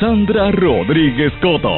[0.00, 1.72] Sandra Rodríguez Coto.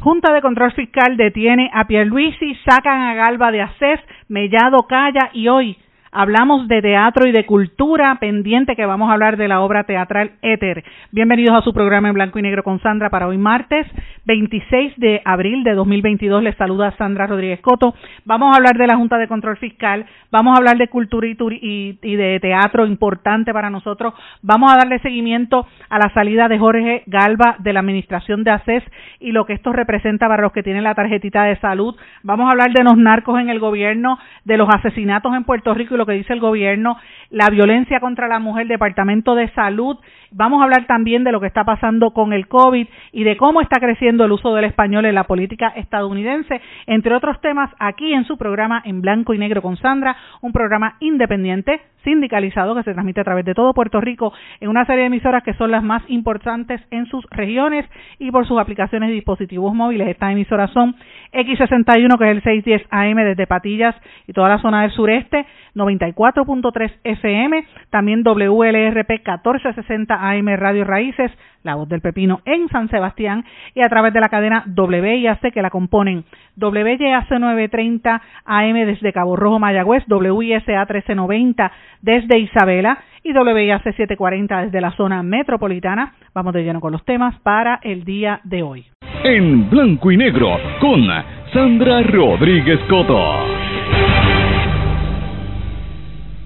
[0.00, 5.48] Junta de Control Fiscal detiene a Pierluisi, sacan a Galba de Acés, Mellado calla y
[5.48, 5.78] hoy
[6.18, 10.32] Hablamos de teatro y de cultura pendiente que vamos a hablar de la obra teatral
[10.40, 10.82] Éter.
[11.10, 13.86] Bienvenidos a su programa en blanco y negro con Sandra para hoy martes
[14.26, 16.42] 26 de abril de 2022.
[16.42, 17.94] Les saluda Sandra Rodríguez Coto.
[18.24, 21.98] Vamos a hablar de la Junta de Control Fiscal, vamos a hablar de cultura y,
[22.02, 24.14] y de teatro importante para nosotros.
[24.42, 28.82] Vamos a darle seguimiento a la salida de Jorge Galva de la Administración de ACES
[29.20, 31.94] y lo que esto representa para los que tienen la tarjetita de salud.
[32.22, 35.94] Vamos a hablar de los narcos en el gobierno, de los asesinatos en Puerto Rico
[35.94, 36.96] y lo que dice el gobierno,
[37.30, 39.96] la violencia contra la mujer, Departamento de Salud.
[40.32, 43.60] Vamos a hablar también de lo que está pasando con el COVID y de cómo
[43.60, 48.24] está creciendo el uso del español en la política estadounidense, entre otros temas, aquí en
[48.24, 53.20] su programa En Blanco y Negro con Sandra, un programa independiente, sindicalizado, que se transmite
[53.20, 56.04] a través de todo Puerto Rico en una serie de emisoras que son las más
[56.06, 57.84] importantes en sus regiones
[58.20, 60.06] y por sus aplicaciones y dispositivos móviles.
[60.08, 60.94] Estas emisoras son
[61.32, 63.94] X61, que es el 610 AM desde Patillas
[64.28, 65.44] y toda la zona del sureste,
[65.74, 71.32] 94.3 FM, también WLRP 1460 AM Radio Raíces,
[71.64, 73.44] La Voz del Pepino en San Sebastián
[73.74, 76.24] y a través de la cadena WIAC que la componen
[76.56, 84.80] WYAC 930 AM desde Cabo Rojo Mayagüez, WISA 1390 desde Isabela y WIAC 740 desde
[84.80, 86.14] la zona metropolitana.
[86.34, 88.86] Vamos de lleno con los temas para el día de hoy.
[89.24, 91.06] En blanco y negro con
[91.52, 93.56] Sandra Rodríguez Coto.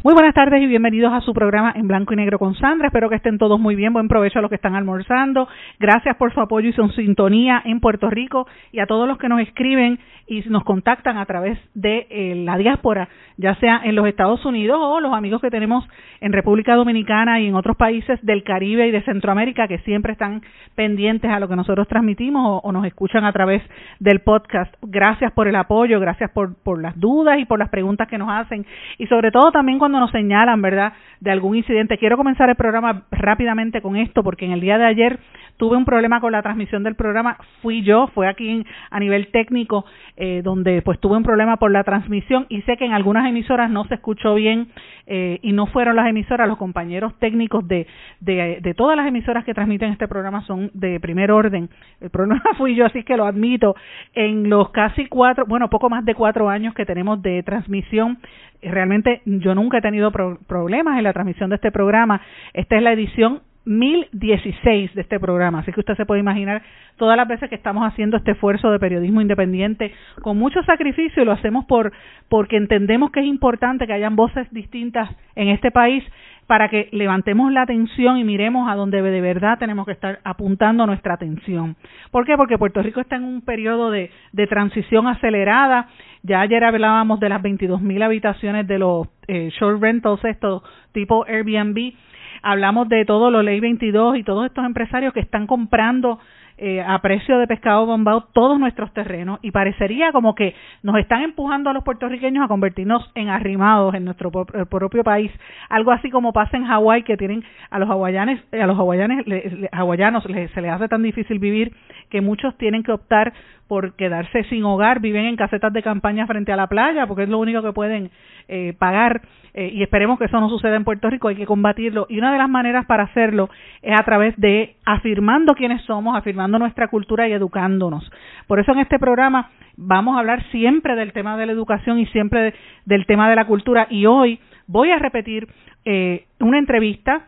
[0.03, 2.87] Muy buenas tardes y bienvenidos a su programa en blanco y negro con Sandra.
[2.87, 3.93] Espero que estén todos muy bien.
[3.93, 5.47] Buen provecho a los que están almorzando.
[5.79, 9.29] Gracias por su apoyo y su sintonía en Puerto Rico y a todos los que
[9.29, 9.99] nos escriben
[10.31, 14.79] y nos contactan a través de eh, la diáspora, ya sea en los Estados Unidos
[14.81, 15.85] o los amigos que tenemos
[16.21, 20.43] en República Dominicana y en otros países del Caribe y de Centroamérica que siempre están
[20.77, 23.61] pendientes a lo que nosotros transmitimos o, nos escuchan a través
[23.99, 24.73] del podcast.
[24.83, 28.31] Gracias por el apoyo, gracias por, por las dudas y por las preguntas que nos
[28.31, 28.65] hacen
[28.99, 31.99] y sobre todo también cuando nos señalan, ¿verdad?, de algún incidente.
[31.99, 35.19] Quiero comenzar el programa rápidamente con esto porque en el día de ayer
[35.61, 39.85] tuve un problema con la transmisión del programa, fui yo, fue aquí a nivel técnico,
[40.17, 43.71] eh, donde pues tuve un problema por la transmisión y sé que en algunas emisoras
[43.71, 44.69] no se escuchó bien
[45.07, 47.87] eh, y no fueron las emisoras, los compañeros técnicos de,
[48.21, 51.69] de, de todas las emisoras que transmiten este programa son de primer orden.
[52.01, 53.77] El problema fui yo, así que lo admito.
[54.15, 58.17] En los casi cuatro, bueno, poco más de cuatro años que tenemos de transmisión,
[58.63, 62.23] realmente yo nunca he tenido problemas en la transmisión de este programa.
[62.55, 66.63] Esta es la edición 1016 de este programa, así que usted se puede imaginar
[66.97, 71.27] todas las veces que estamos haciendo este esfuerzo de periodismo independiente con mucho sacrificio y
[71.27, 71.93] lo hacemos por
[72.29, 76.05] porque entendemos que es importante que hayan voces distintas en este país
[76.51, 80.85] para que levantemos la atención y miremos a donde de verdad tenemos que estar apuntando
[80.85, 81.77] nuestra atención.
[82.11, 82.37] ¿Por qué?
[82.37, 85.87] Porque Puerto Rico está en un periodo de, de transición acelerada.
[86.25, 91.25] Ya ayer hablábamos de las 22 mil habitaciones de los eh, short rentals, estos tipo
[91.25, 91.93] Airbnb,
[92.43, 96.19] hablamos de todo lo Ley 22 y todos estos empresarios que están comprando
[96.63, 99.39] eh, a precio de pescado bombado todos nuestros terrenos.
[99.41, 104.05] Y parecería como que nos están empujando a los puertorriqueños a convertirnos en arrimados en
[104.05, 105.33] nuestro propio país,
[105.71, 109.25] algo así como pasa en Hawái que tienen a los hawaianes a los hawaianes
[109.73, 111.73] hawaianos se les hace tan difícil vivir
[112.11, 113.33] que muchos tienen que optar
[113.71, 117.29] por quedarse sin hogar, viven en casetas de campaña frente a la playa, porque es
[117.29, 118.11] lo único que pueden
[118.49, 119.23] eh, pagar,
[119.55, 122.09] eh, y esperemos que eso no suceda en Puerto Rico, hay que combatirlo.
[122.09, 123.49] Y una de las maneras para hacerlo
[123.81, 128.11] es a través de afirmando quiénes somos, afirmando nuestra cultura y educándonos.
[128.49, 132.07] Por eso en este programa vamos a hablar siempre del tema de la educación y
[132.07, 132.53] siempre
[132.87, 135.47] del tema de la cultura, y hoy voy a repetir
[135.85, 137.23] eh, una entrevista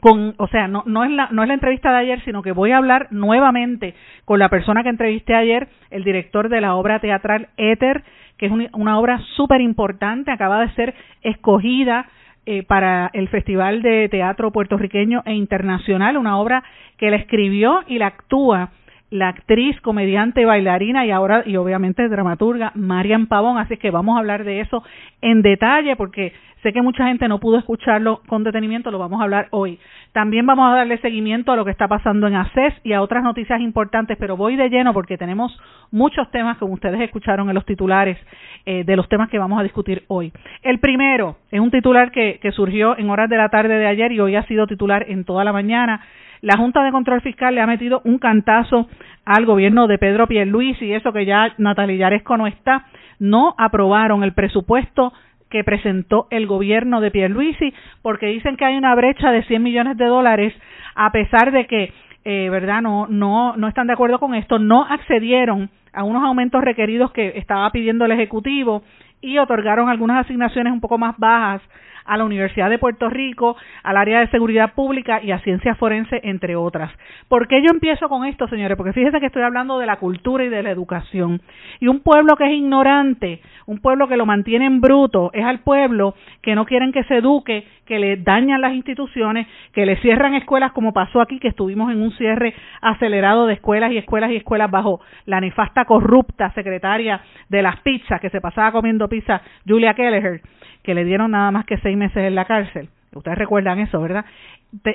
[0.00, 2.52] con, o sea, no, no, es la, no es la entrevista de ayer, sino que
[2.52, 3.94] voy a hablar nuevamente
[4.24, 8.02] con la persona que entrevisté ayer, el director de la obra teatral Éter,
[8.38, 12.06] que es una, obra súper importante, acaba de ser escogida
[12.46, 16.64] eh, para el Festival de Teatro Puertorriqueño e Internacional, una obra
[16.96, 18.70] que la escribió y la actúa
[19.10, 24.20] la actriz, comediante, bailarina y ahora y obviamente dramaturga Marian Pavón, así que vamos a
[24.20, 24.82] hablar de eso
[25.20, 29.24] en detalle porque sé que mucha gente no pudo escucharlo con detenimiento, lo vamos a
[29.24, 29.78] hablar hoy.
[30.12, 33.22] También vamos a darle seguimiento a lo que está pasando en ACES y a otras
[33.22, 35.58] noticias importantes, pero voy de lleno porque tenemos
[35.90, 38.18] muchos temas como ustedes escucharon en los titulares
[38.66, 40.32] eh, de los temas que vamos a discutir hoy.
[40.62, 44.12] El primero es un titular que, que surgió en horas de la tarde de ayer
[44.12, 46.02] y hoy ha sido titular en toda la mañana
[46.42, 48.88] la Junta de Control Fiscal le ha metido un cantazo
[49.24, 52.86] al gobierno de Pedro Pierluisi y eso que ya Natalia Yaresco no está,
[53.18, 55.12] no aprobaron el presupuesto
[55.50, 59.96] que presentó el gobierno de Pierluisi porque dicen que hay una brecha de 100 millones
[59.96, 60.54] de dólares
[60.94, 61.92] a pesar de que
[62.24, 64.58] eh, verdad no no no están de acuerdo con esto.
[64.58, 68.82] No accedieron a unos aumentos requeridos que estaba pidiendo el ejecutivo
[69.20, 71.62] y otorgaron algunas asignaciones un poco más bajas
[72.04, 76.20] a la Universidad de Puerto Rico, al área de seguridad pública y a ciencia forense,
[76.24, 76.90] entre otras.
[77.28, 78.76] ¿Por qué yo empiezo con esto, señores?
[78.76, 81.40] Porque fíjense que estoy hablando de la cultura y de la educación.
[81.80, 85.60] Y un pueblo que es ignorante, un pueblo que lo mantiene en bruto, es al
[85.60, 90.34] pueblo que no quieren que se eduque, que le dañan las instituciones, que le cierran
[90.34, 94.36] escuelas como pasó aquí, que estuvimos en un cierre acelerado de escuelas y escuelas y
[94.36, 99.94] escuelas bajo la nefasta corrupta secretaria de las pizzas que se pasaba comiendo pizza, Julia
[99.94, 100.40] Kelleher
[100.82, 102.88] que le dieron nada más que seis meses en la cárcel.
[103.12, 104.24] Ustedes recuerdan eso, ¿verdad?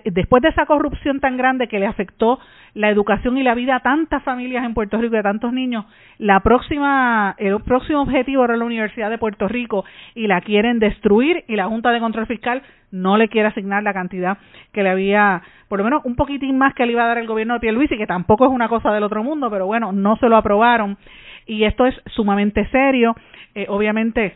[0.06, 2.40] después de esa corrupción tan grande que le afectó
[2.74, 5.86] la educación y la vida a tantas familias en Puerto Rico y a tantos niños,
[6.18, 9.84] la próxima, el próximo objetivo era la Universidad de Puerto Rico
[10.14, 13.94] y la quieren destruir y la Junta de Control Fiscal no le quiere asignar la
[13.94, 14.38] cantidad
[14.72, 17.28] que le había, por lo menos un poquitín más que le iba a dar el
[17.28, 20.30] gobierno de Pierluisi, que tampoco es una cosa del otro mundo, pero bueno, no se
[20.30, 20.98] lo aprobaron
[21.46, 23.16] y esto es sumamente serio.
[23.54, 24.36] Eh, obviamente,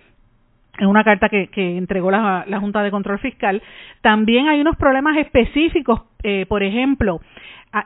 [0.80, 3.62] en una carta que, que entregó la, la, Junta de Control Fiscal.
[4.02, 7.20] También hay unos problemas específicos, eh, por ejemplo,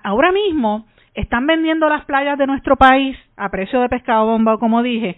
[0.03, 4.81] ahora mismo están vendiendo las playas de nuestro país a precio de pescado bomba, como
[4.81, 5.17] dije,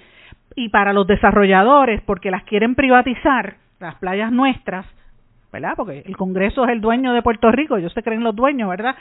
[0.55, 4.85] y para los desarrolladores, porque las quieren privatizar, las playas nuestras,
[5.51, 5.73] ¿verdad?
[5.75, 8.95] Porque el Congreso es el dueño de Puerto Rico, ellos se creen los dueños, ¿verdad?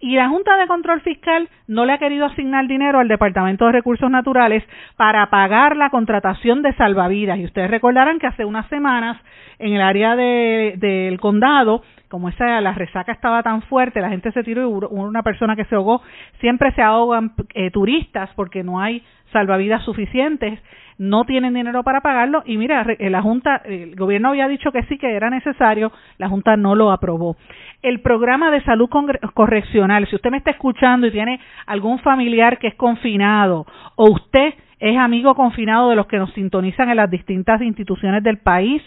[0.00, 3.72] Y la Junta de Control Fiscal no le ha querido asignar dinero al Departamento de
[3.72, 4.62] Recursos Naturales
[4.96, 7.38] para pagar la contratación de salvavidas.
[7.38, 9.18] Y ustedes recordarán que hace unas semanas
[9.58, 14.44] en el área del condado, como esa la resaca estaba tan fuerte, la gente se
[14.44, 16.02] tiró y una persona que se ahogó.
[16.40, 20.60] Siempre se ahogan eh, turistas porque no hay salvavidas suficientes
[20.98, 24.82] no tienen dinero para pagarlo y mira, eh, la Junta, el gobierno había dicho que
[24.84, 27.36] sí que era necesario, la Junta no lo aprobó.
[27.82, 28.88] El programa de salud
[29.34, 34.54] correccional, si usted me está escuchando y tiene algún familiar que es confinado o usted
[34.78, 38.82] es amigo confinado de los que nos sintonizan en las distintas instituciones del país,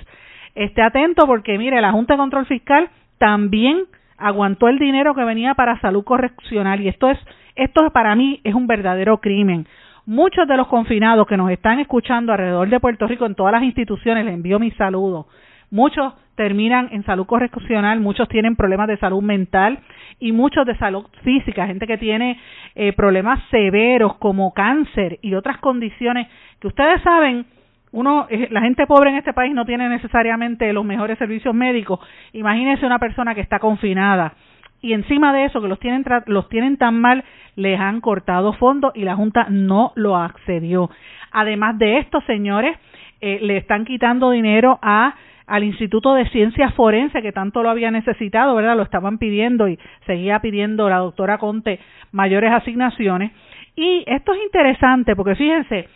[0.56, 2.90] esté atento porque mire, la Junta de Control Fiscal
[3.20, 3.84] también
[4.18, 7.20] aguantó el dinero que venía para salud correccional y esto es
[7.56, 9.68] esto para mí es un verdadero crimen
[10.10, 13.62] muchos de los confinados que nos están escuchando alrededor de Puerto Rico en todas las
[13.62, 15.28] instituciones, les envío mi saludo.
[15.70, 19.78] Muchos terminan en salud correccional, muchos tienen problemas de salud mental
[20.20, 22.40] y muchos de salud física, gente que tiene
[22.74, 26.28] eh, problemas severos como cáncer y otras condiciones
[26.60, 27.46] que ustedes saben,
[27.92, 32.00] uno, eh, la gente pobre en este país no tiene necesariamente los mejores servicios médicos.
[32.34, 34.34] Imagínense una persona que está confinada
[34.82, 37.24] y encima de eso que los tienen los tienen tan mal
[37.56, 40.90] les han cortado fondos y la junta no lo accedió
[41.32, 42.78] además de esto señores
[43.22, 45.16] eh, le están quitando dinero a
[45.50, 48.78] al Instituto de Ciencias Forense que tanto lo había necesitado, ¿verdad?
[48.78, 51.80] Lo estaban pidiendo y seguía pidiendo la doctora Conte
[52.12, 53.32] mayores asignaciones.
[53.76, 55.88] Y esto es interesante porque fíjense,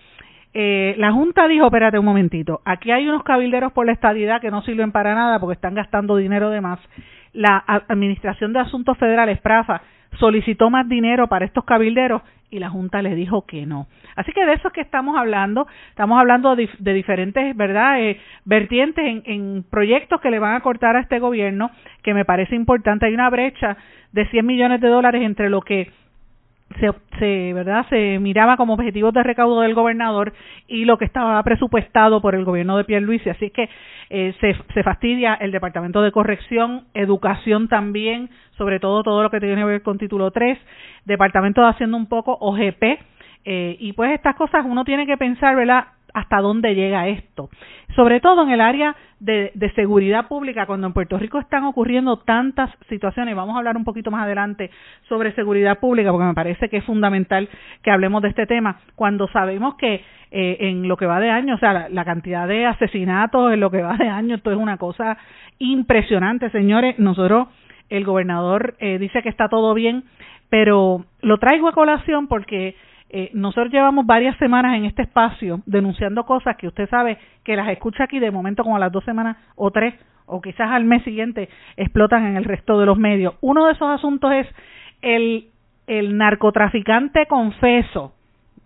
[0.56, 4.52] eh, la Junta dijo, espérate un momentito, aquí hay unos cabilderos por la estadidad que
[4.52, 6.80] no sirven para nada porque están gastando dinero de más
[7.34, 9.82] la Administración de Asuntos Federales, PRAFA,
[10.20, 12.22] solicitó más dinero para estos cabilderos
[12.52, 13.88] y la Junta le dijo que no.
[14.16, 19.04] Así que de eso es que estamos hablando, estamos hablando de, diferentes, ¿verdad?, eh, vertientes
[19.04, 21.72] en, en, proyectos que le van a cortar a este gobierno,
[22.04, 23.08] que me parece importante.
[23.08, 23.76] Hay una brecha
[24.12, 25.92] de 100 millones de dólares entre lo que
[26.80, 30.34] se, se, verdad se miraba como objetivos de recaudo del gobernador
[30.68, 33.30] y lo que estaba presupuestado por el gobierno de Pierluisi.
[33.30, 33.70] Así que
[34.10, 39.40] eh, se, se fastidia el departamento de corrección educación también sobre todo todo lo que
[39.40, 40.58] tiene que ver con título 3
[41.06, 42.84] departamento de haciendo un poco OGP
[43.46, 47.50] eh, y pues estas cosas uno tiene que pensar verdad hasta dónde llega esto.
[47.96, 52.70] Sobre todo en el área de, seguridad pública, cuando en Puerto Rico están ocurriendo tantas
[52.90, 54.70] situaciones, vamos a hablar un poquito más adelante
[55.08, 57.50] sobre seguridad pública, porque me parece que es fundamental
[57.82, 61.56] que hablemos de este tema, cuando sabemos que eh, en lo que va de año,
[61.56, 64.78] o sea, la, cantidad de asesinatos en lo que va de año, esto es una
[64.78, 65.18] cosa
[65.60, 66.98] impresionante, señores.
[66.98, 67.50] Nosotros,
[67.90, 70.06] el gobernador eh, dice que está todo bien,
[70.50, 72.76] pero lo traigo a colación porque
[73.16, 77.70] eh, nosotros llevamos varias semanas en este espacio denunciando cosas que usted sabe que las
[77.70, 79.94] escucha aquí de momento como a las dos semanas o tres
[80.26, 83.36] o quizás al mes siguiente explotan en el resto de los medios.
[83.40, 84.48] Uno de esos asuntos es
[85.04, 85.50] el,
[85.86, 88.16] el narcotraficante confeso.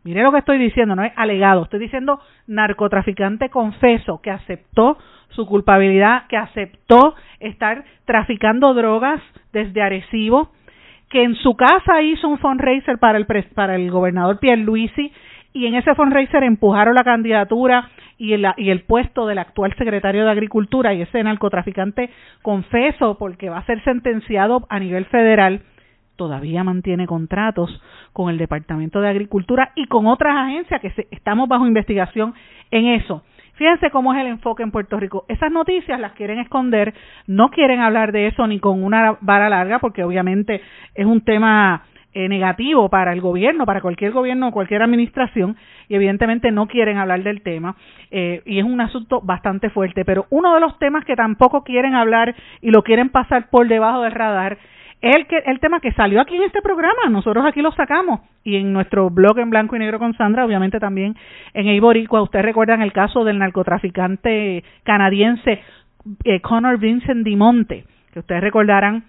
[0.05, 4.97] Mire lo que estoy diciendo, no es alegado, estoy diciendo narcotraficante confeso que aceptó
[5.31, 9.19] su culpabilidad, que aceptó estar traficando drogas
[9.51, 10.51] desde Arecibo,
[11.09, 15.11] que en su casa hizo un fundraiser para el, para el gobernador Pierluisi
[15.53, 20.25] y en ese fundraiser empujaron la candidatura y el, y el puesto del actual secretario
[20.25, 22.09] de Agricultura y ese narcotraficante
[22.41, 25.61] confeso porque va a ser sentenciado a nivel federal
[26.17, 27.81] todavía mantiene contratos
[28.11, 32.33] con el Departamento de Agricultura y con otras agencias que estamos bajo investigación
[32.71, 33.23] en eso.
[33.53, 35.25] Fíjense cómo es el enfoque en Puerto Rico.
[35.27, 36.93] Esas noticias las quieren esconder,
[37.25, 40.61] no quieren hablar de eso ni con una vara larga, porque obviamente
[40.93, 41.83] es un tema
[42.13, 45.57] eh, negativo para el gobierno, para cualquier gobierno o cualquier administración,
[45.89, 47.75] y evidentemente no quieren hablar del tema,
[48.11, 50.05] eh, y es un asunto bastante fuerte.
[50.05, 54.03] Pero uno de los temas que tampoco quieren hablar y lo quieren pasar por debajo
[54.03, 54.59] del radar
[55.01, 58.21] el, que, el tema que salió aquí en este programa, nosotros aquí lo sacamos.
[58.43, 61.15] Y en nuestro blog en blanco y negro con Sandra, obviamente también
[61.53, 65.61] en Eiboricua, ustedes recuerdan el caso del narcotraficante canadiense
[66.23, 69.03] eh, Connor Vincent Dimonte, que ustedes recordarán,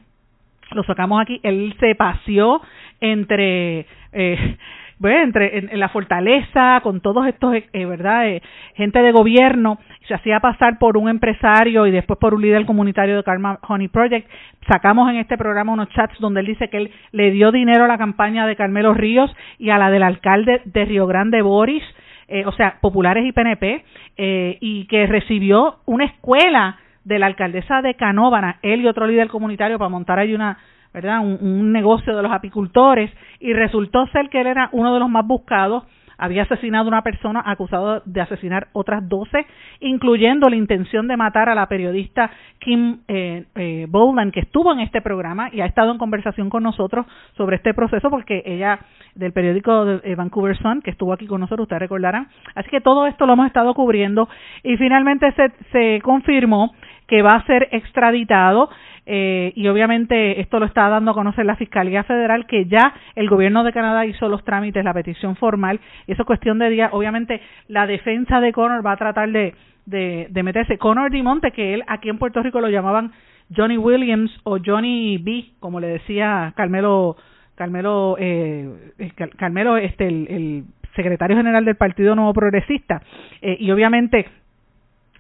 [0.73, 2.61] lo sacamos aquí, él se paseó
[3.01, 4.57] entre eh,
[4.99, 8.29] bueno, entre en, la fortaleza, con todos estos, eh, ¿verdad?
[8.29, 8.43] Eh,
[8.75, 13.17] gente de gobierno, se hacía pasar por un empresario y después por un líder comunitario
[13.17, 14.29] de Karma Honey Project.
[14.67, 17.89] Sacamos en este programa unos chats donde él dice que él le dio dinero a
[17.89, 21.85] la campaña de Carmelo Ríos y a la del alcalde de Río Grande, Boris,
[22.27, 23.85] eh, o sea, populares y PNP,
[24.17, 29.29] eh, y que recibió una escuela de la alcaldesa de Canóvana, él y otro líder
[29.29, 30.59] comunitario para montar ahí una
[30.93, 31.21] ¿verdad?
[31.21, 35.27] Un, negocio de los apicultores y resultó ser que él era uno de los más
[35.27, 35.85] buscados.
[36.21, 39.47] Había asesinado a una persona acusado de asesinar otras 12,
[39.79, 43.87] incluyendo la intención de matar a la periodista Kim eh, eh,
[44.33, 48.11] que estuvo en este programa y ha estado en conversación con nosotros sobre este proceso,
[48.11, 48.81] porque ella,
[49.15, 52.27] del periódico de eh, Vancouver Sun, que estuvo aquí con nosotros, ustedes recordarán.
[52.57, 54.29] Así que todo esto lo hemos estado cubriendo
[54.65, 56.73] y finalmente se, se confirmó
[57.09, 58.71] que va a ser extraditado
[59.11, 63.29] eh, y obviamente esto lo está dando a conocer la Fiscalía Federal que ya el
[63.29, 66.91] gobierno de Canadá hizo los trámites, la petición formal, y eso es cuestión de días.
[66.93, 69.55] Obviamente la defensa de Connor va a tratar de,
[69.87, 70.77] de, de meterse.
[70.77, 73.13] Connor Dimonte, que él aquí en Puerto Rico lo llamaban
[73.57, 77.17] Johnny Williams o Johnny B, como le decía Carmelo,
[77.55, 78.93] Carmelo, eh,
[79.37, 83.01] Carmelo, este, el, secretario general del Partido Nuevo Progresista,
[83.41, 84.27] eh, y obviamente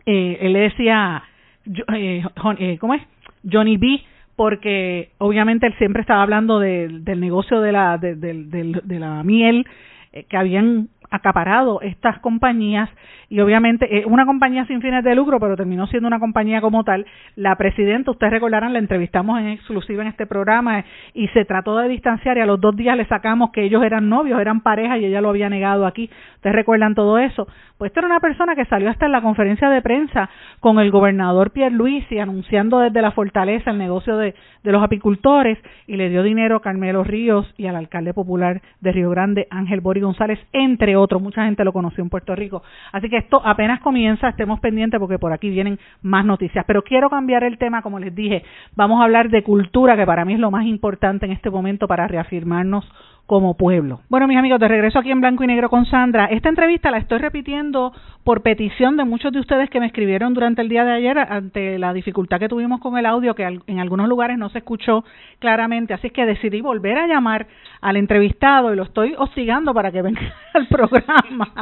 [0.06, 1.22] eh, él le decía,
[1.94, 2.24] eh,
[2.58, 3.02] eh, ¿cómo es?
[3.50, 4.02] Johnny B
[4.36, 9.66] porque obviamente él siempre estaba hablando del negocio de la de, de la miel
[10.12, 12.90] eh, que habían acaparado estas compañías
[13.30, 16.84] y obviamente eh, una compañía sin fines de lucro, pero terminó siendo una compañía como
[16.84, 17.06] tal.
[17.36, 20.84] La presidenta, ustedes recordarán, la entrevistamos en exclusiva en este programa
[21.14, 24.08] y se trató de distanciar y a los dos días le sacamos que ellos eran
[24.08, 26.10] novios, eran pareja y ella lo había negado aquí.
[26.36, 27.46] Ustedes recuerdan todo eso.
[27.76, 30.90] Pues esta era una persona que salió hasta en la conferencia de prensa con el
[30.90, 31.74] gobernador Pierre
[32.10, 36.56] y anunciando desde la fortaleza el negocio de, de los apicultores y le dio dinero
[36.56, 41.22] a Carmelo Ríos y al alcalde popular de Río Grande, Ángel Bori González, entre otros.
[41.22, 42.62] Mucha gente lo conoció en Puerto Rico.
[42.92, 46.64] Así que esto apenas comienza, estemos pendientes porque por aquí vienen más noticias.
[46.66, 48.44] Pero quiero cambiar el tema, como les dije,
[48.76, 51.88] vamos a hablar de cultura, que para mí es lo más importante en este momento
[51.88, 52.84] para reafirmarnos
[53.28, 54.00] como pueblo.
[54.08, 56.24] Bueno, mis amigos, de regreso aquí en Blanco y Negro con Sandra.
[56.30, 57.92] Esta entrevista la estoy repitiendo
[58.24, 61.78] por petición de muchos de ustedes que me escribieron durante el día de ayer ante
[61.78, 65.04] la dificultad que tuvimos con el audio, que en algunos lugares no se escuchó
[65.40, 65.92] claramente.
[65.92, 67.46] Así que decidí volver a llamar
[67.82, 70.22] al entrevistado y lo estoy hostigando para que venga
[70.54, 71.52] al programa.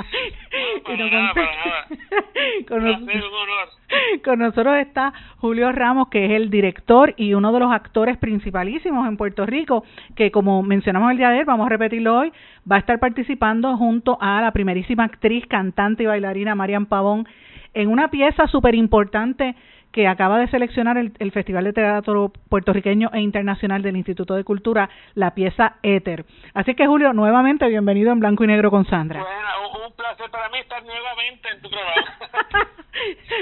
[4.25, 9.09] con nosotros está Julio Ramos, que es el director y uno de los actores principalísimos
[9.09, 9.83] en Puerto Rico,
[10.15, 12.33] que como mencionamos el día de ayer, vamos a repetirlo hoy,
[12.71, 17.27] va a estar participando junto a la primerísima actriz, cantante y bailarina Marian Pavón
[17.73, 19.55] en una pieza súper importante
[19.97, 24.91] que acaba de seleccionar el, Festival de Teatro Puertorriqueño e Internacional del Instituto de Cultura,
[25.15, 26.26] la pieza Éter.
[26.53, 29.23] Así que, Julio, nuevamente bienvenido en Blanco y Negro con Sandra.
[29.23, 32.69] Bueno, un placer para mí estar nuevamente en tu programa.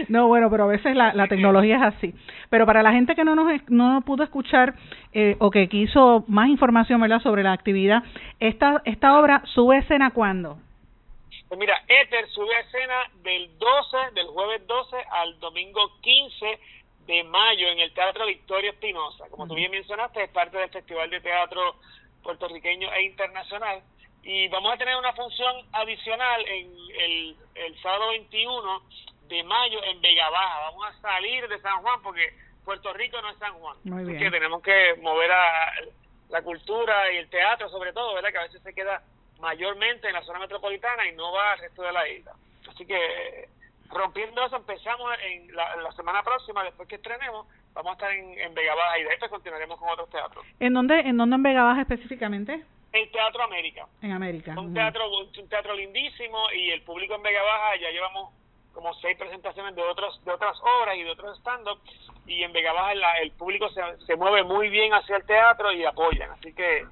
[0.09, 2.15] no, bueno, pero a veces la, la, tecnología es así.
[2.51, 4.75] Pero para la gente que no nos no pudo escuchar
[5.13, 7.19] eh, o que quiso más información ¿verdad?
[7.19, 8.05] sobre la actividad,
[8.39, 10.59] esta, esta obra sube escena cuándo?
[11.55, 16.59] Pues mira, Éter sube a escena del 12, del jueves 12 al domingo 15
[17.07, 19.27] de mayo en el Teatro Victoria Espinosa.
[19.31, 21.77] Como tú bien mencionaste, es parte del Festival de Teatro
[22.25, 23.85] puertorriqueño e internacional.
[24.25, 28.83] Y vamos a tener una función adicional en el, el sábado 21
[29.29, 30.59] de mayo en Vega Baja.
[30.73, 32.35] Vamos a salir de San Juan porque
[32.65, 33.77] Puerto Rico no es San Juan.
[33.85, 34.19] Muy bien.
[34.19, 35.73] que tenemos que mover a
[36.31, 38.33] la cultura y el teatro sobre todo, ¿verdad?
[38.33, 39.05] Que a veces se queda
[39.45, 42.33] mayormente en la zona metropolitana y no va al resto de la isla.
[42.67, 43.47] Así que
[43.91, 48.55] rompiendo eso empezamos en la, semana próxima, después que estrenemos, vamos a estar en, en
[48.55, 50.45] Vega Baja y después continuaremos con otros teatros.
[50.59, 52.65] ¿En dónde, en dónde en Vega Baja específicamente?
[52.93, 53.87] El Teatro América.
[54.01, 54.55] En América.
[54.59, 58.33] Un teatro, un teatro lindísimo y el público en Vega Baja ya llevamos
[58.73, 61.79] como seis presentaciones de otros de otras obras y de otros stand-up
[62.27, 65.85] y en Vega Baja el público se, se mueve muy bien hacia el teatro y
[65.85, 66.85] apoyan así que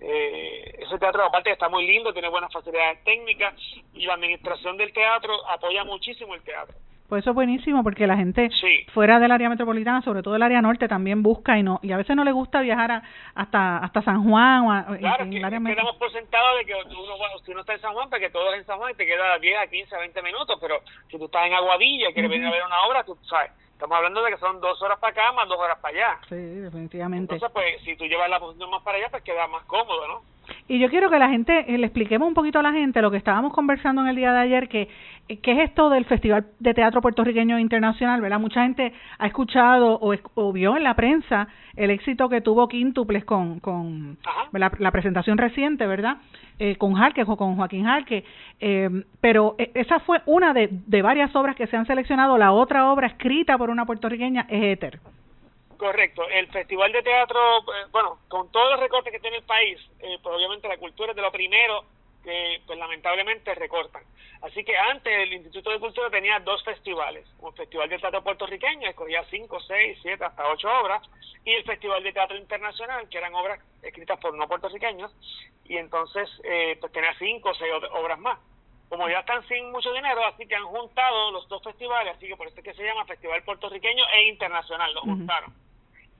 [0.00, 3.54] eh, ese teatro aparte está muy lindo tiene buenas facilidades técnicas
[3.92, 6.76] y la administración del teatro apoya muchísimo el teatro
[7.10, 8.48] pues eso es buenísimo porque la gente
[8.94, 11.96] fuera del área metropolitana, sobre todo el área norte, también busca y no y a
[11.96, 13.02] veces no le gusta viajar
[13.34, 15.98] hasta hasta San Juan o claro, en, el área metropolitana.
[15.98, 17.14] por sentado de que uno,
[17.44, 19.38] si uno está en San Juan, porque todo es en San Juan y te queda
[19.38, 20.76] 10 a 15 a 20 minutos, pero
[21.10, 23.96] si tú estás en Aguadilla y quieres venir a ver una obra, tú sabes, estamos
[23.96, 26.20] hablando de que son dos horas para acá más dos horas para allá.
[26.28, 27.34] Sí, definitivamente.
[27.34, 30.22] Entonces, pues, si tú llevas la posición más para allá, pues queda más cómodo, ¿no?
[30.68, 33.10] Y yo quiero que la gente, eh, le expliquemos un poquito a la gente lo
[33.10, 34.88] que estábamos conversando en el día de ayer, que
[35.30, 38.40] eh, qué es esto del Festival de Teatro Puertorriqueño Internacional, ¿verdad?
[38.40, 43.60] Mucha gente ha escuchado o, vio en la prensa el éxito que tuvo Quíntuples con,
[43.60, 44.18] con
[44.52, 46.16] la, presentación reciente, ¿verdad?
[46.58, 48.24] Eh, con Jarque, con Joaquín Jarque,
[48.58, 52.36] eh, pero esa fue una de, de varias obras que se han seleccionado.
[52.36, 54.98] La otra obra escrita por una puertorriqueña es Éter.
[55.80, 56.28] Correcto.
[56.28, 60.18] El Festival de Teatro, eh, bueno, con todos los recortes que tiene el país, eh,
[60.22, 61.86] pues obviamente la cultura es de lo primero
[62.22, 64.02] que pues lamentablemente recortan.
[64.42, 68.90] Así que antes el Instituto de Cultura tenía dos festivales, un Festival de Teatro Puertorriqueño,
[68.90, 71.00] escogía cinco, seis, siete, hasta ocho obras,
[71.46, 75.10] y el Festival de Teatro Internacional, que eran obras escritas por no puertorriqueños,
[75.64, 78.38] y entonces eh, pues tenía cinco o seis obras más.
[78.90, 82.36] Como ya están sin mucho dinero, así que han juntado los dos festivales, así que
[82.36, 85.69] por eso es que se llama Festival Puertorriqueño e Internacional, lo juntaron.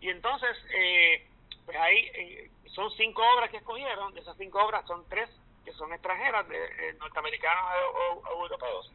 [0.01, 1.27] Y entonces, eh,
[1.65, 5.29] pues ahí eh, son cinco obras que escogieron, de esas cinco obras son tres
[5.65, 8.93] que son extranjeras, de eh, norteamericanos o, europeos,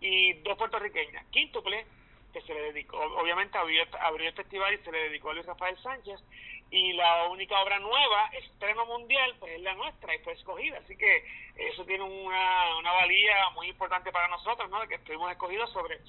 [0.00, 1.24] y dos puertorriqueñas.
[1.26, 1.86] Quíntuple,
[2.32, 5.46] que se le dedicó, obviamente abrió, abrió el festival y se le dedicó a Luis
[5.46, 6.20] Rafael Sánchez,
[6.70, 10.78] y la única obra nueva, estreno mundial, pues es la nuestra y fue escogida.
[10.78, 11.24] Así que
[11.56, 14.80] eso tiene una, una valía muy importante para nosotros, ¿no?
[14.80, 16.00] De que estuvimos escogidos sobre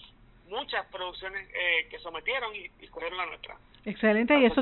[0.51, 3.55] muchas producciones eh, que sometieron y, escogieron la nuestra.
[3.83, 4.61] Excelente, y eso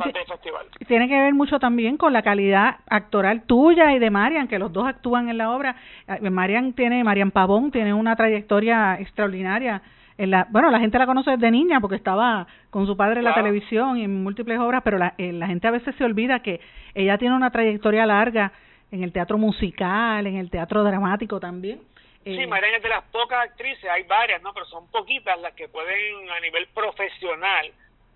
[0.87, 4.71] tiene que ver mucho también con la calidad actoral tuya y de Marian, que los
[4.71, 5.75] dos actúan en la obra.
[6.07, 9.81] Eh, Marian tiene, Marian Pavón tiene una trayectoria extraordinaria.
[10.17, 13.25] En la, bueno, la gente la conoce desde niña porque estaba con su padre en
[13.25, 16.41] la televisión y en múltiples obras, pero la, eh, la gente a veces se olvida
[16.41, 16.61] que
[16.93, 18.51] ella tiene una trayectoria larga
[18.91, 21.79] en el teatro musical, en el teatro dramático también.
[22.23, 24.53] Sí, eh, Mariana es de las pocas actrices, hay varias, ¿no?
[24.53, 27.71] Pero son poquitas las que pueden a nivel profesional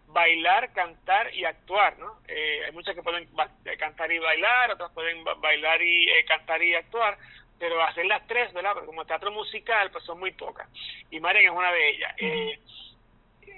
[0.08, 2.20] bailar, cantar y actuar, ¿no?
[2.28, 3.28] Eh, hay muchas que pueden
[3.66, 7.18] eh, cantar y bailar, otras pueden bailar y cantar y actuar,
[7.58, 8.74] pero hacer las tres, ¿verdad?
[8.74, 10.68] Porque como teatro musical, pues son muy pocas.
[11.10, 12.16] Y Marian es una de ellas.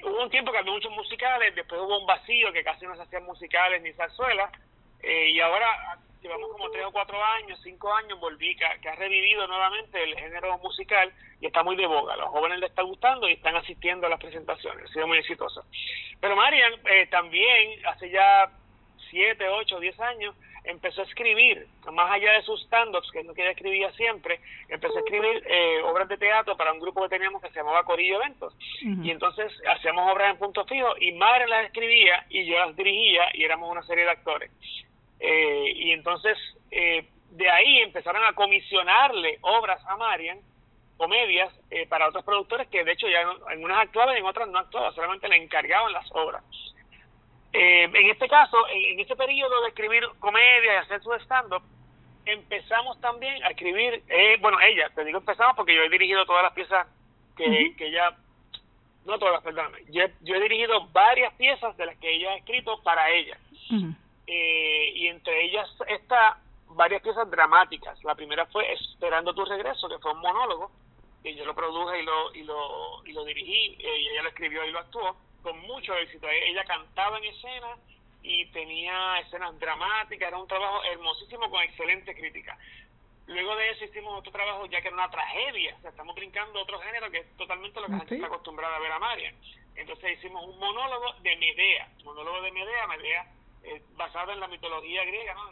[0.03, 3.01] hubo un tiempo que había muchos musicales, después hubo un vacío que casi no se
[3.01, 4.51] hacían musicales ni zarzuelas,
[5.03, 10.03] y ahora llevamos como tres o cuatro años, cinco años, volví, que, ha revivido nuevamente
[10.03, 12.15] el género musical y está muy de boga.
[12.17, 15.63] los jóvenes le está gustando y están asistiendo a las presentaciones, ha sido muy exitoso.
[16.19, 18.49] Pero Marian eh, también, hace ya
[19.09, 23.33] siete, ocho, diez años, empezó a escribir, más allá de sus stand-ups, que es lo
[23.33, 27.09] que ella escribía siempre, empezó a escribir eh, obras de teatro para un grupo que
[27.09, 28.55] teníamos que se llamaba Corillo Eventos.
[28.81, 33.29] Y entonces hacíamos obras en punto fijo y Marian las escribía y yo las dirigía
[33.33, 34.51] y éramos una serie de actores.
[35.19, 36.37] Eh, y entonces
[36.71, 40.39] eh, de ahí empezaron a comisionarle obras a Marian,
[40.97, 44.47] comedias, eh, para otros productores que de hecho ya en, unas actuaban y en otras
[44.49, 46.43] no actuaban, solamente le encargaban las obras.
[47.53, 51.63] en este caso, en, ese periodo de escribir comedias y hacer su stand-up,
[52.25, 54.03] empezamos también a escribir,
[54.41, 56.87] bueno, ella, te digo empezamos porque yo he dirigido todas las piezas
[57.37, 58.15] que, que ella,
[59.05, 62.81] no todas, perdóname, yo, yo he dirigido varias piezas de las que ella ha escrito
[62.83, 63.37] para ella
[64.27, 68.03] eh, y entre ellas está varias piezas dramáticas.
[68.03, 70.71] La primera fue Esperando tu regreso, que fue un monólogo,
[71.23, 74.29] que yo lo produje y lo, y lo, y lo dirigí, eh, y ella lo
[74.29, 76.27] escribió y lo actuó con mucho éxito.
[76.29, 77.77] Ella cantaba en escena
[78.23, 82.57] y tenía escenas dramáticas, era un trabajo hermosísimo con excelente crítica.
[83.27, 86.61] Luego de eso hicimos otro trabajo ya que era una tragedia, o sea, estamos brincando
[86.61, 89.33] otro género que es totalmente lo que la gente está acostumbrada a ver a María.
[89.75, 93.34] Entonces hicimos un monólogo de Medea, monólogo de Medea, Medea
[93.65, 95.51] eh, basada en la mitología griega, ¿no?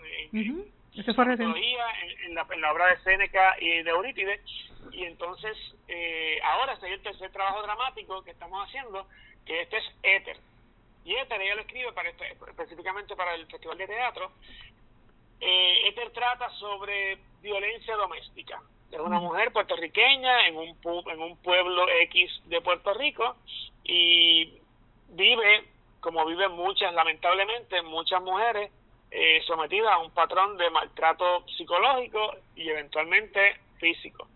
[2.26, 4.41] en, la, en la obra de Séneca y de Eurípides,
[4.91, 9.08] y entonces eh, ahora sería el tercer trabajo dramático que estamos haciendo,
[9.45, 10.38] que este es Éter.
[11.06, 14.32] Y Éter ella lo escribe para este, específicamente para el Festival de Teatro.
[15.41, 18.62] Eh, Éter trata sobre violencia doméstica.
[18.91, 23.36] Es una mujer puertorriqueña en un, en un pueblo X de Puerto Rico
[23.84, 24.60] y
[25.10, 25.65] vive,
[26.03, 28.69] como viven muchas, lamentablemente, muchas mujeres,
[29.09, 34.27] eh, sometidas a un patrón de maltrato psicológico y eventualmente físico.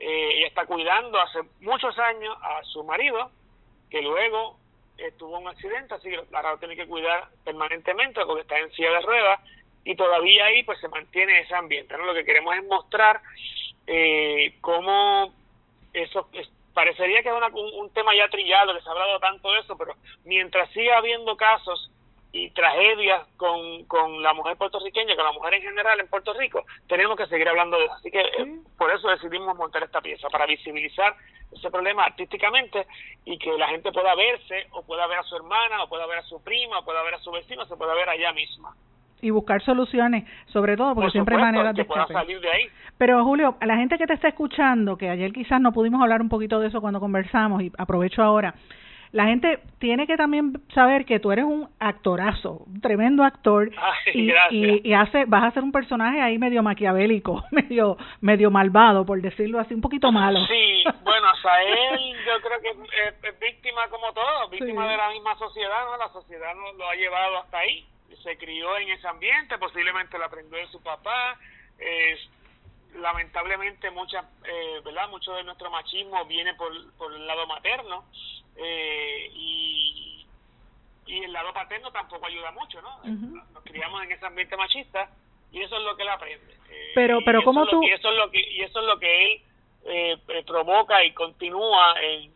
[0.00, 3.30] Eh, ella está cuidando hace muchos años a su marido,
[3.90, 4.58] que luego
[5.18, 8.92] tuvo un accidente, así que ahora lo tiene que cuidar permanentemente porque está en silla
[8.92, 9.40] de ruedas
[9.84, 11.96] y todavía ahí pues se mantiene ese ambiente.
[11.96, 12.06] ¿no?
[12.06, 13.20] Lo que queremos es mostrar
[13.86, 15.34] eh, cómo
[15.92, 16.28] eso
[16.74, 19.94] parecería que es un, tema ya trillado, que se ha hablado tanto de eso, pero
[20.24, 21.90] mientras siga habiendo casos
[22.32, 26.64] y tragedias con, con la mujer puertorriqueña, con la mujer en general en Puerto Rico,
[26.88, 27.94] tenemos que seguir hablando de eso.
[27.94, 31.14] Así que eh, por eso decidimos montar esta pieza, para visibilizar
[31.52, 32.86] ese problema artísticamente
[33.24, 36.18] y que la gente pueda verse, o pueda ver a su hermana, o pueda ver
[36.18, 38.74] a su prima, o pueda ver a su vecino, se pueda ver allá misma
[39.24, 42.64] y buscar soluciones, sobre todo porque siempre hay maneras de salir de ahí.
[42.98, 46.20] Pero Julio, a la gente que te está escuchando, que ayer quizás no pudimos hablar
[46.20, 48.54] un poquito de eso cuando conversamos y aprovecho ahora,
[49.14, 53.70] la gente tiene que también saber que tú eres un actorazo, un tremendo actor
[54.12, 59.22] y, y, hace, vas a ser un personaje ahí medio maquiavélico, medio medio malvado, por
[59.22, 60.40] decirlo así, un poquito malo.
[60.46, 65.84] Sí, bueno, Sael yo creo que es, víctima como todo, víctima de la misma sociedad,
[65.84, 65.96] ¿no?
[65.96, 67.86] La sociedad nos lo ha llevado hasta ahí,
[68.24, 71.38] se crió en ese ambiente, posiblemente lo aprendió de su papá,
[72.96, 75.08] lamentablemente mucha, eh, ¿verdad?
[75.08, 78.04] mucho de nuestro machismo viene por, por el lado materno
[78.56, 80.26] eh, y,
[81.06, 83.00] y el lado paterno tampoco ayuda mucho, ¿no?
[83.52, 85.10] Nos criamos en ese ambiente machista
[85.52, 86.54] y eso es lo que él aprende.
[86.70, 87.82] Eh, pero, pero ¿cómo tú...?
[87.82, 89.42] y eso es lo que, y eso es lo que él
[89.86, 92.32] eh, provoca y continúa en,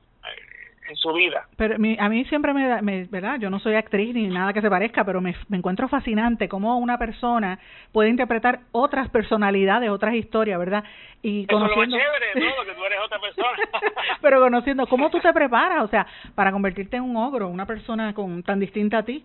[0.89, 1.47] en su vida.
[1.57, 3.39] Pero a mí siempre me, me, ¿verdad?
[3.39, 6.79] Yo no soy actriz ni nada que se parezca, pero me, me encuentro fascinante cómo
[6.79, 7.59] una persona
[7.93, 10.85] puede interpretar otras personalidades, otras historias, ¿verdad?
[11.23, 11.97] Y conociendo...
[11.97, 12.65] Eso es lo chévere, ¿no?
[12.65, 13.59] Que tú eres otra persona.
[14.23, 15.85] pero conociendo, ¿cómo tú te preparas?
[15.85, 19.25] O sea, para convertirte en un ogro, una persona con tan distinta a ti.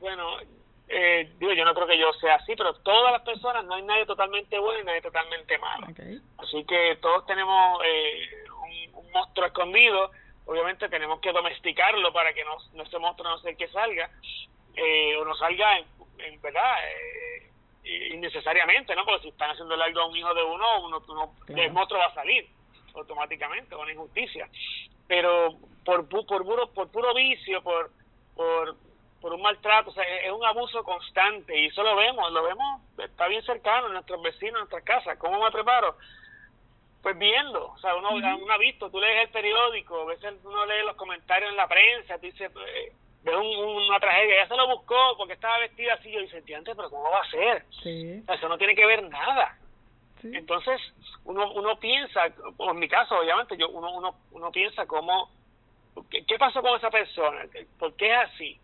[0.00, 0.24] Bueno,
[0.88, 3.82] eh, digo, yo no creo que yo sea así, pero todas las personas, no hay
[3.82, 5.86] nadie totalmente bueno y nadie totalmente malo.
[6.38, 8.28] Así que todos tenemos eh,
[8.90, 10.10] un, un monstruo escondido
[10.46, 14.10] obviamente tenemos que domesticarlo para que no, no ese monstruo no sé que salga
[14.74, 15.78] eh, o no salga
[16.18, 20.84] en, verdad eh, innecesariamente no porque si están haciéndole algo a un hijo de uno
[20.84, 22.48] uno, uno el monstruo va a salir
[22.94, 24.48] automáticamente una injusticia
[25.06, 27.90] pero por por puro por puro vicio por
[28.34, 28.76] por
[29.22, 32.82] por un maltrato, o sea, es un abuso constante y eso lo vemos, lo vemos,
[32.98, 35.16] está bien cercano en nuestros vecinos, en nuestras casas.
[35.18, 35.96] ¿Cómo me preparo?
[37.02, 40.64] Pues viendo, o sea, uno, uno ha visto, tú lees el periódico, a veces uno
[40.66, 42.92] lee los comentarios en la prensa, tú dices, eh,
[43.24, 46.90] ves una tragedia, ya se lo buscó porque estaba vestida así, yo dice, antes, pero
[46.90, 47.64] ¿cómo va a ser?
[48.28, 49.58] eso no tiene que ver nada.
[50.22, 50.80] Entonces,
[51.24, 55.28] uno, uno piensa, en mi caso, obviamente, yo uno, uno, uno piensa cómo,
[56.08, 57.44] ¿qué, ¿qué pasó con esa persona?
[57.80, 58.60] ¿Por qué es así?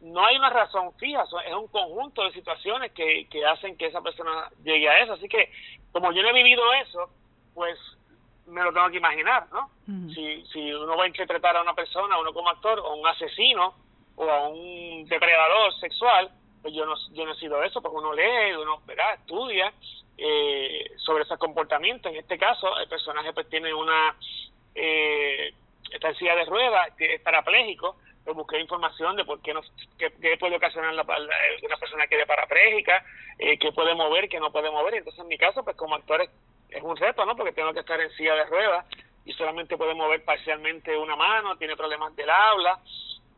[0.00, 4.00] no hay una razón fija, es un conjunto de situaciones que, que hacen que esa
[4.00, 5.14] persona llegue a eso.
[5.14, 5.50] Así que,
[5.92, 7.10] como yo no he vivido eso,
[7.58, 7.76] pues
[8.46, 9.68] me lo tengo que imaginar, ¿no?
[10.14, 13.74] si, si uno va a interpretar a una persona, uno como actor, o un asesino,
[14.14, 16.30] o a un depredador sexual,
[16.62, 19.14] pues yo no, yo no he sido eso, porque uno lee, uno ¿verdad?
[19.14, 19.72] estudia
[20.16, 22.12] eh, sobre esos comportamientos.
[22.12, 24.14] En este caso, el personaje pues tiene una
[24.76, 25.52] eh,
[25.90, 29.62] está en silla de ruedas, es parapléjico, pues busqué información de por qué, no,
[29.98, 33.04] qué, puede ocasionar la, una persona que es parapléjica,
[33.38, 34.94] eh, qué puede mover, qué no puede mover.
[34.94, 36.28] Entonces, en mi caso, pues como actor
[36.70, 37.36] es un reto, ¿no?
[37.36, 38.86] Porque tengo que estar en silla de ruedas
[39.24, 42.78] y solamente puede mover parcialmente una mano, tiene problemas del habla.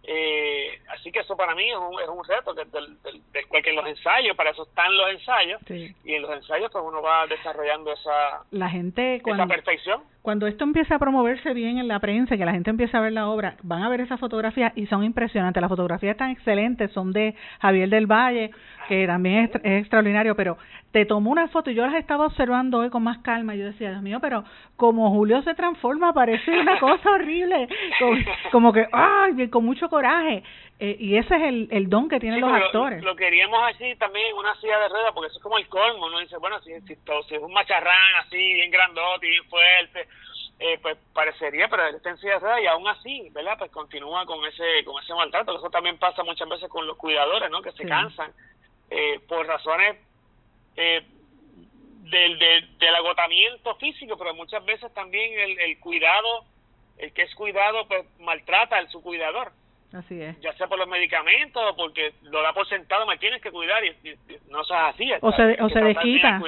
[0.02, 2.98] Eh, así que eso para mí es un, es un reto, del, del,
[3.32, 6.70] del, cual que en los ensayos, para eso están los ensayos, y en los ensayos
[6.72, 10.02] pues uno va desarrollando esa, la gente cuando, esa perfección.
[10.22, 13.12] Cuando esto empieza a promoverse bien en la prensa, que la gente empieza a ver
[13.12, 15.60] la obra, van a ver esas fotografías y son impresionantes.
[15.62, 18.50] Las fotografías están excelentes, son de Javier del Valle,
[18.86, 20.58] que también es, es, extraordinario, pero
[20.92, 23.64] te tomó una foto y yo las estaba observando hoy con más calma y yo
[23.64, 24.44] decía, Dios mío, pero
[24.76, 27.68] como Julio se transforma, parece una cosa horrible,
[28.52, 30.42] como, que, ay, con mucho coraje.
[30.82, 33.02] Eh, y ese es el, el don que tienen los actores.
[33.02, 36.08] Lo, queríamos así también en una silla de ruedas, porque eso es como el colmo,
[36.08, 36.20] ¿no?
[36.20, 36.96] Dice, bueno, si, si,
[37.28, 40.08] si es un macharrán así, bien grandote bien fuerte,
[40.58, 43.58] eh, pues parecería, pero él está en silla de ruedas y aún así, ¿verdad?
[43.58, 45.54] Pues continúa con ese con ese maltrato.
[45.54, 47.60] Eso también pasa muchas veces con los cuidadores, ¿no?
[47.60, 48.32] Que se cansan
[48.88, 49.98] eh, por razones
[50.76, 51.04] eh,
[52.04, 56.46] del, del, agotamiento físico, pero muchas veces también el, el cuidado,
[56.96, 59.52] el que es cuidado, pues maltrata a su cuidador.
[59.92, 60.40] Así es.
[60.40, 63.84] Ya sea por los medicamentos o porque lo da por sentado, me tienes que cuidar
[63.84, 63.92] y,
[64.48, 65.10] no es así.
[65.20, 66.40] O se, o se desquita.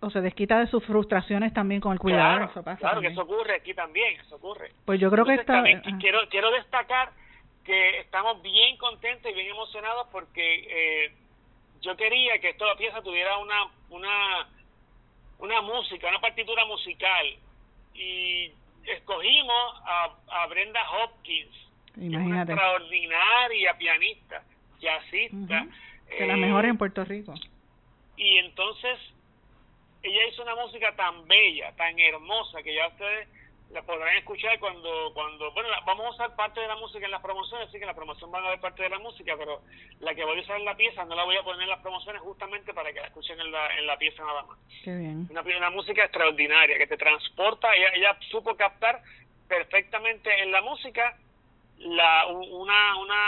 [0.00, 3.74] O se desquita de sus frustraciones también con el cuidado Claro, que eso ocurre aquí
[3.74, 4.70] también, eso ocurre.
[4.86, 5.62] Pues yo creo que está...
[6.00, 7.10] quiero, quiero destacar
[7.64, 11.12] que estamos bien contentos y bien emocionados porque eh,
[11.82, 14.48] yo quería que esta pieza tuviera una, una,
[15.38, 17.26] una música, una partitura musical
[17.92, 18.52] y
[18.86, 21.65] escogimos a, a Brenda Hopkins
[21.96, 22.52] Imagínate.
[22.52, 24.42] Una extraordinaria pianista,
[24.80, 25.66] jazzista.
[26.18, 27.34] De las mejores en Puerto Rico.
[28.16, 28.98] Y entonces
[30.02, 33.28] ella hizo una música tan bella, tan hermosa, que ya ustedes
[33.70, 37.20] la podrán escuchar cuando, cuando bueno, vamos a usar parte de la música en las
[37.20, 39.60] promociones, así que en la promoción van a ver parte de la música, pero
[40.00, 41.80] la que voy a usar en la pieza no la voy a poner en las
[41.80, 44.58] promociones justamente para que la escuchen en la, en la pieza nada más.
[44.84, 45.26] Qué bien.
[45.30, 49.02] Una, una música extraordinaria que te transporta, ella, ella supo captar
[49.48, 51.16] perfectamente en la música
[51.78, 53.20] la, una, una,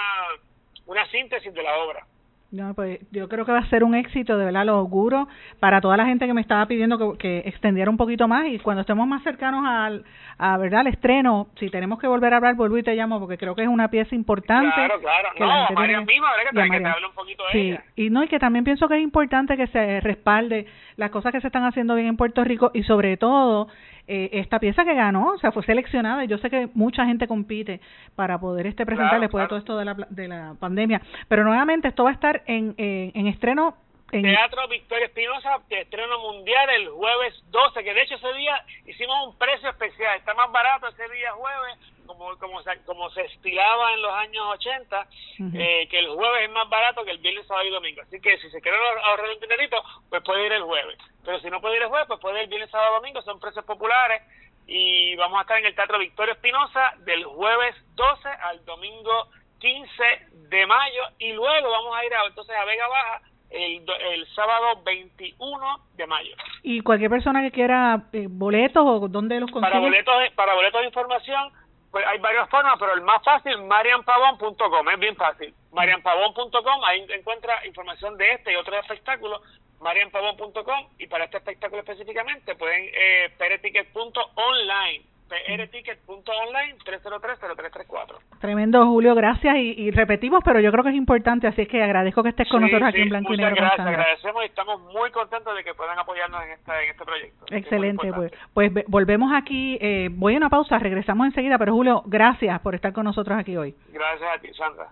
[0.86, 2.06] una síntesis de la obra.
[2.50, 5.28] No, pues yo creo que va a ser un éxito, de verdad, lo auguro
[5.60, 8.58] para toda la gente que me estaba pidiendo que, que extendiera un poquito más y
[8.58, 10.02] cuando estemos más cercanos al,
[10.38, 10.80] a, ¿verdad?
[10.80, 13.64] al estreno, si tenemos que volver a hablar, vuelvo y te llamo porque creo que
[13.64, 14.72] es una pieza importante.
[14.74, 16.70] Claro, claro, que no, María misma, ¿verdad?
[16.70, 17.78] Que, te, hable un poquito de sí.
[17.96, 21.42] Y no, y que también pienso que es importante que se respalde las cosas que
[21.42, 23.68] se están haciendo bien en Puerto Rico y sobre todo
[24.08, 27.28] eh, esta pieza que ganó, o sea, fue seleccionada y yo sé que mucha gente
[27.28, 27.80] compite
[28.16, 31.00] para poder este presentar después de todo esto de la, de la pandemia.
[31.28, 33.74] Pero nuevamente esto va a estar en, en estreno
[34.12, 34.22] en...
[34.22, 39.38] Teatro Victoria Espinosa, estreno mundial el jueves 12, que de hecho ese día hicimos un
[39.38, 44.02] precio especial, está más barato ese día jueves, como como se, como se estilaba en
[44.02, 45.08] los años 80,
[45.54, 48.00] eh, que el jueves es más barato que el viernes, sábado y domingo.
[48.00, 49.76] Así que si se quiere ahorrar un dinerito,
[50.08, 50.98] pues puede ir el jueves.
[51.24, 53.38] Pero si no puede ir el jueves, pues puede ir el viernes, sábado, domingo, son
[53.38, 54.22] precios populares.
[54.66, 59.28] Y vamos a estar en el Teatro Victoria Espinosa del jueves 12 al domingo
[59.60, 60.02] 15
[60.48, 61.02] de mayo.
[61.18, 66.06] Y luego vamos a ir a, entonces a Vega Baja el, el sábado 21 de
[66.06, 66.36] mayo.
[66.62, 69.70] ¿Y cualquier persona que quiera eh, boletos o dónde los consigue?
[69.70, 71.52] Para boletos, para boletos de información,
[71.90, 75.54] pues hay varias formas, pero el más fácil, marianpavón.com, es bien fácil.
[75.72, 79.40] marianpavón.com, ahí encuentra información de este y otros espectáculos
[79.80, 88.40] marianpavón.com y para este espectáculo específicamente pueden eh, pereticket.online prticket.online 303-0334.
[88.40, 89.56] Tremendo, Julio, gracias.
[89.56, 92.62] Y, repetimos, pero yo creo que es importante, así es que agradezco que estés con
[92.62, 93.56] nosotros aquí en Blanco y Negro.
[93.56, 97.46] Gracias, agradecemos y estamos muy contentos de que puedan apoyarnos en, esta, en este proyecto.
[97.50, 99.78] Excelente, pues, pues volvemos aquí.
[99.80, 103.56] Eh, voy a una pausa, regresamos enseguida, pero Julio, gracias por estar con nosotros aquí
[103.56, 103.74] hoy.
[103.92, 104.88] Gracias a ti, Sandra.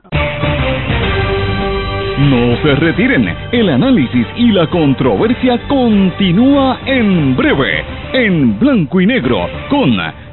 [2.19, 9.47] No se retiren, el análisis y la controversia continúa en breve, en Blanco y Negro,
[9.69, 9.95] con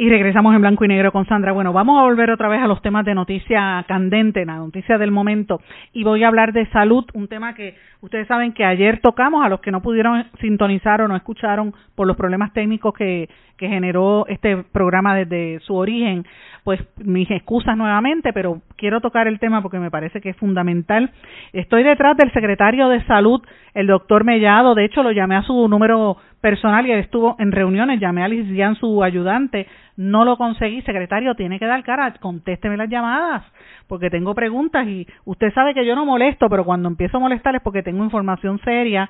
[0.00, 1.50] Y regresamos en blanco y negro con Sandra.
[1.50, 5.10] Bueno, vamos a volver otra vez a los temas de noticia candente, la noticia del
[5.10, 5.60] momento.
[5.92, 9.48] Y voy a hablar de salud, un tema que ustedes saben que ayer tocamos, a
[9.48, 14.24] los que no pudieron sintonizar o no escucharon por los problemas técnicos que, que generó
[14.28, 16.24] este programa desde su origen,
[16.62, 21.10] pues mis excusas nuevamente, pero quiero tocar el tema porque me parece que es fundamental.
[21.52, 23.42] Estoy detrás del secretario de salud,
[23.74, 28.00] el doctor Mellado, de hecho lo llamé a su número personal y estuvo en reuniones,
[28.00, 32.88] llamé a Lisian, su ayudante, no lo conseguí, secretario, tiene que dar cara, contésteme las
[32.88, 33.44] llamadas,
[33.88, 37.56] porque tengo preguntas y usted sabe que yo no molesto, pero cuando empiezo a molestar
[37.56, 39.08] es porque tengo información seria,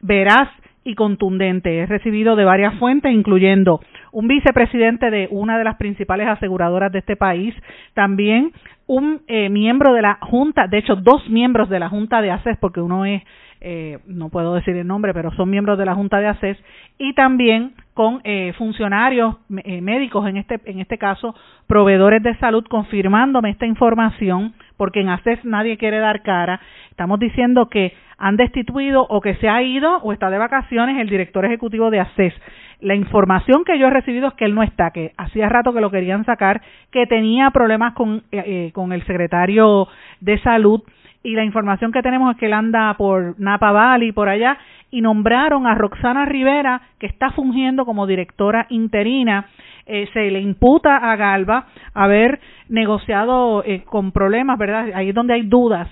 [0.00, 0.48] veraz
[0.84, 1.80] y contundente.
[1.80, 3.80] He recibido de varias fuentes, incluyendo
[4.12, 7.54] un vicepresidente de una de las principales aseguradoras de este país,
[7.94, 8.52] también
[8.86, 12.56] un eh, miembro de la Junta, de hecho dos miembros de la Junta de ACES,
[12.58, 13.22] porque uno es
[13.60, 16.58] eh, no puedo decir el nombre, pero son miembros de la Junta de ACES,
[16.98, 21.34] y también con eh, funcionarios eh, médicos, en este, en este caso,
[21.66, 26.60] proveedores de salud, confirmándome esta información, porque en ACES nadie quiere dar cara.
[26.90, 31.08] Estamos diciendo que han destituido o que se ha ido o está de vacaciones el
[31.08, 32.34] director ejecutivo de ACES.
[32.80, 35.80] La información que yo he recibido es que él no está, que hacía rato que
[35.80, 39.88] lo querían sacar, que tenía problemas con, eh, eh, con el secretario
[40.20, 40.82] de salud
[41.22, 44.58] y la información que tenemos es que él anda por Napa Valley, por allá,
[44.90, 49.46] y nombraron a Roxana Rivera, que está fungiendo como directora interina.
[49.86, 54.90] Eh, se le imputa a Galva haber negociado eh, con problemas, ¿verdad?
[54.94, 55.88] Ahí es donde hay dudas.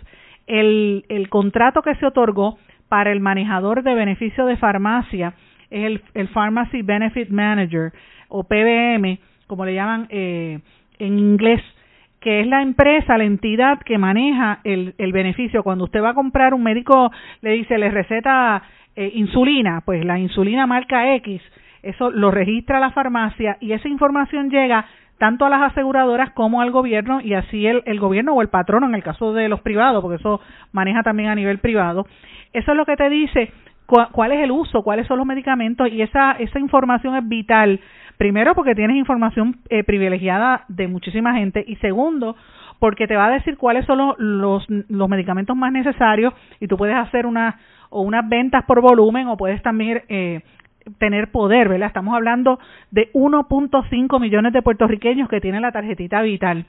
[0.46, 2.58] El, el contrato que se otorgó
[2.88, 5.34] para el manejador de beneficio de farmacia
[5.70, 7.92] es el, el Pharmacy Benefit Manager,
[8.28, 10.60] o PBM, como le llaman eh,
[10.98, 11.62] en inglés,
[12.26, 15.62] que es la empresa, la entidad que maneja el, el beneficio.
[15.62, 18.64] Cuando usted va a comprar, un médico le dice, le receta
[18.96, 21.40] eh, insulina, pues la insulina marca X,
[21.84, 24.86] eso lo registra la farmacia y esa información llega
[25.18, 28.88] tanto a las aseguradoras como al gobierno y así el, el gobierno o el patrono
[28.88, 30.40] en el caso de los privados, porque eso
[30.72, 32.08] maneja también a nivel privado.
[32.52, 33.52] Eso es lo que te dice
[33.86, 37.80] cuál es el uso, cuáles son los medicamentos y esa, esa información es vital.
[38.18, 42.36] Primero porque tienes información eh, privilegiada de muchísima gente y segundo
[42.78, 46.76] porque te va a decir cuáles son los, los, los medicamentos más necesarios y tú
[46.76, 47.58] puedes hacer una
[47.90, 50.42] o unas ventas por volumen o puedes también eh,
[50.98, 51.88] tener poder, ¿verdad?
[51.88, 52.58] Estamos hablando
[52.90, 56.66] de 1.5 millones de puertorriqueños que tienen la tarjetita vital.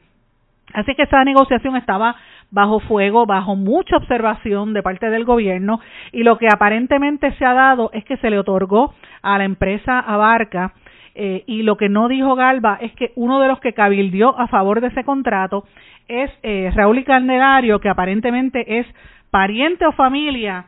[0.74, 2.16] Así que esa negociación estaba
[2.52, 5.80] bajo fuego, bajo mucha observación de parte del gobierno
[6.12, 10.00] y lo que aparentemente se ha dado es que se le otorgó a la empresa
[10.00, 10.74] Abarca
[11.20, 14.48] eh, y lo que no dijo Galva es que uno de los que cabildió a
[14.48, 15.66] favor de ese contrato
[16.08, 18.86] es eh, Raúl y Candelario, que aparentemente es
[19.32, 20.68] pariente o familia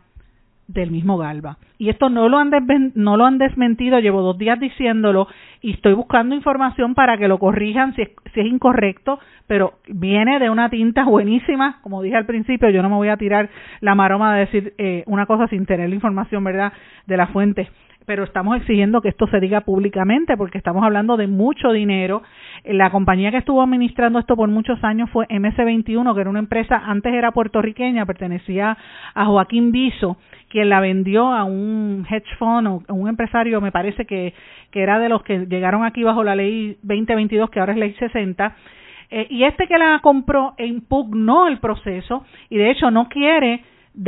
[0.68, 1.58] del mismo Galva.
[1.78, 2.52] Y esto no lo han
[2.96, 5.28] no lo han desmentido, llevo dos días diciéndolo
[5.62, 10.40] y estoy buscando información para que lo corrijan si es, si es incorrecto, pero viene
[10.40, 13.50] de una tinta buenísima, como dije al principio, yo no me voy a tirar
[13.82, 16.74] la maroma de decir eh, una cosa sin tener la información, ¿verdad?,
[17.06, 17.70] de la fuente
[18.10, 22.24] pero estamos exigiendo que esto se diga públicamente porque estamos hablando de mucho dinero.
[22.65, 26.82] La compañía que estuvo administrando esto por muchos años fue MS21, que era una empresa,
[26.88, 28.76] antes era puertorriqueña, pertenecía
[29.13, 30.17] a Joaquín Biso,
[30.48, 34.34] quien la vendió a un hedge fund o a un empresario, me parece que,
[34.72, 37.93] que era de los que llegaron aquí bajo la ley 2022, que ahora es ley
[37.93, 38.56] 60.
[39.12, 43.63] Eh, y este que la compró impugnó el proceso y de hecho no quiere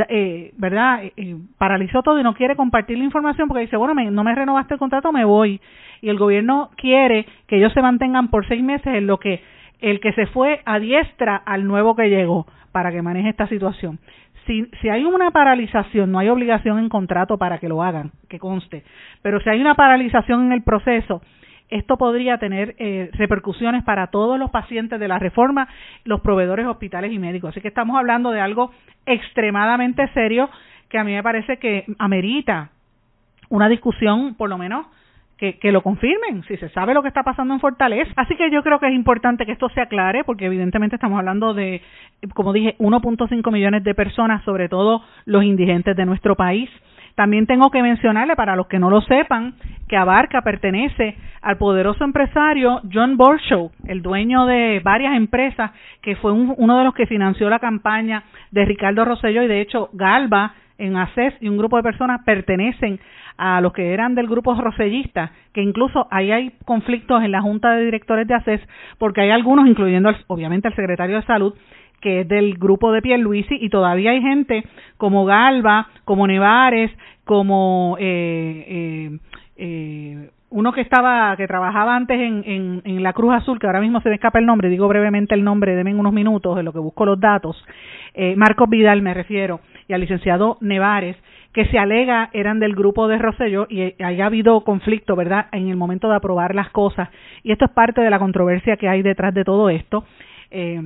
[0.08, 1.04] eh, ¿verdad?
[1.04, 4.24] Eh, eh, paralizó todo y no quiere compartir la información porque dice, bueno, me, no
[4.24, 5.60] me renovaste el contrato, me voy.
[6.00, 9.42] Y el gobierno quiere que ellos se mantengan por seis meses en lo que
[9.80, 13.98] el que se fue adiestra al nuevo que llegó para que maneje esta situación.
[14.46, 18.38] Si, si hay una paralización, no hay obligación en contrato para que lo hagan, que
[18.38, 18.84] conste,
[19.22, 21.22] pero si hay una paralización en el proceso,
[21.72, 25.68] esto podría tener eh, repercusiones para todos los pacientes de la reforma,
[26.04, 27.50] los proveedores hospitales y médicos.
[27.50, 28.70] Así que estamos hablando de algo
[29.06, 30.50] extremadamente serio
[30.88, 32.70] que a mí me parece que amerita
[33.48, 34.86] una discusión, por lo menos,
[35.38, 38.12] que, que, lo confirmen, si se sabe lo que está pasando en Fortaleza.
[38.16, 41.54] Así que yo creo que es importante que esto se aclare, porque evidentemente estamos hablando
[41.54, 41.80] de,
[42.34, 46.70] como dije, 1.5 millones de personas, sobre todo los indigentes de nuestro país.
[47.14, 49.54] También tengo que mencionarle, para los que no lo sepan,
[49.88, 56.32] que Abarca pertenece al poderoso empresario John Borshow, el dueño de varias empresas, que fue
[56.32, 60.96] uno de los que financió la campaña de Ricardo Rosselló y de hecho Galva en
[60.96, 62.98] ACES y un grupo de personas pertenecen
[63.36, 67.74] a los que eran del grupo rosellista, que incluso ahí hay conflictos en la junta
[67.74, 68.60] de directores de ACES,
[68.98, 71.54] porque hay algunos, incluyendo obviamente el secretario de Salud,
[72.02, 74.64] que es del grupo de Pierluisi, y todavía hay gente
[74.98, 76.90] como Galva, como Nevares,
[77.24, 79.18] como eh, eh,
[79.56, 83.80] eh, uno que estaba, que trabajaba antes en, en, en, la Cruz Azul, que ahora
[83.80, 86.72] mismo se me escapa el nombre, digo brevemente el nombre, denme unos minutos de lo
[86.72, 87.64] que busco los datos,
[88.12, 91.16] eh, Marcos Vidal me refiero, y al licenciado Nevares,
[91.52, 95.76] que se alega eran del grupo de Rosselló y haya habido conflicto, ¿verdad?, en el
[95.76, 97.10] momento de aprobar las cosas.
[97.42, 100.04] Y esto es parte de la controversia que hay detrás de todo esto.
[100.50, 100.80] Eh,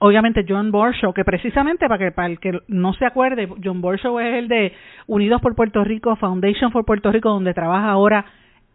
[0.00, 4.18] obviamente John Borshow, que precisamente para que para el que no se acuerde, John Borshow
[4.18, 4.72] es el de
[5.06, 8.24] Unidos por Puerto Rico, Foundation for Puerto Rico, donde trabaja ahora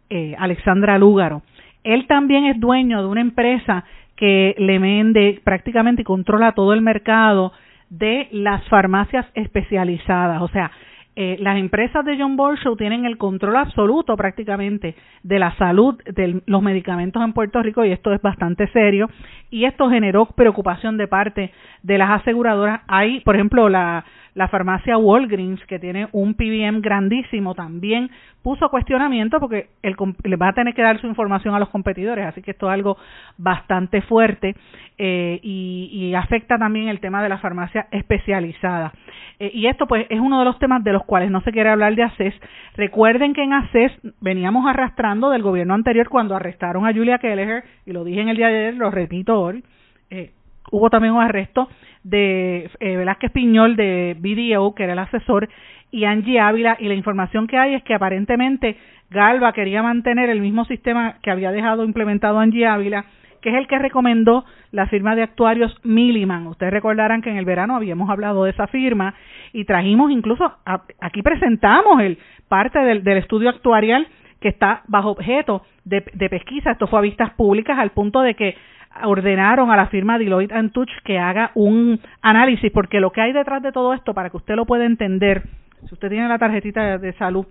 [0.08, 1.42] eh, Alexandra Lúgaro.
[1.82, 3.84] Él también es dueño de una empresa
[4.16, 7.52] que le vende prácticamente y controla todo el mercado
[7.90, 10.70] de las farmacias especializadas, o sea,
[11.18, 16.42] eh, las empresas de John Borshow tienen el control absoluto prácticamente de la salud de
[16.44, 19.08] los medicamentos en Puerto Rico y esto es bastante serio
[19.50, 21.52] y esto generó preocupación de parte
[21.82, 22.82] de las aseguradoras.
[22.86, 24.04] Hay, por ejemplo, la,
[24.36, 28.10] la farmacia Walgreens, que tiene un PBM grandísimo, también
[28.42, 32.26] puso cuestionamiento porque el, le va a tener que dar su información a los competidores,
[32.26, 32.98] así que esto es algo
[33.38, 34.54] bastante fuerte
[34.98, 38.92] eh, y, afecta también el tema de la farmacia especializada.
[39.38, 41.70] Eh, y esto pues es uno de los temas de los cuales no se quiere
[41.70, 42.34] hablar de ACES.
[42.76, 47.92] Recuerden que en ACES veníamos arrastrando del gobierno anterior cuando arrestaron a Julia Kelleher, y
[47.92, 49.64] lo dije en el día de ayer, lo repito hoy,
[50.10, 50.32] eh,
[50.70, 51.68] hubo también un arresto
[52.02, 55.48] de eh, Velázquez Piñol de BDO, que era el asesor,
[55.90, 58.76] y Angie Ávila, y la información que hay es que aparentemente
[59.10, 63.04] Galva quería mantener el mismo sistema que había dejado implementado Angie Ávila,
[63.40, 66.46] que es el que recomendó la firma de actuarios Milliman.
[66.48, 69.14] Ustedes recordarán que en el verano habíamos hablado de esa firma
[69.52, 70.52] y trajimos incluso,
[71.00, 74.08] aquí presentamos el parte del, del estudio actuarial
[74.40, 76.72] que está bajo objeto de, de pesquisa.
[76.72, 78.56] Esto fue a vistas públicas al punto de que
[79.04, 83.62] ordenaron a la firma Deloitte Touch que haga un análisis, porque lo que hay detrás
[83.62, 85.42] de todo esto, para que usted lo pueda entender,
[85.86, 87.46] si usted tiene la tarjetita de salud,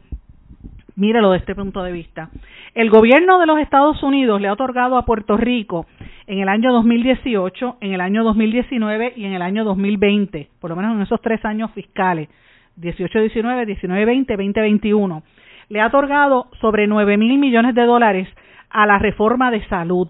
[0.96, 2.30] mírelo de este punto de vista.
[2.74, 5.86] El gobierno de los Estados Unidos le ha otorgado a Puerto Rico
[6.28, 10.76] en el año 2018, en el año 2019 y en el año 2020, por lo
[10.76, 12.30] menos en esos tres años fiscales,
[12.78, 15.24] 18, 19, 19, 20, 20, 21,
[15.70, 18.28] le ha otorgado sobre 9 mil millones de dólares
[18.70, 20.10] a la reforma de salud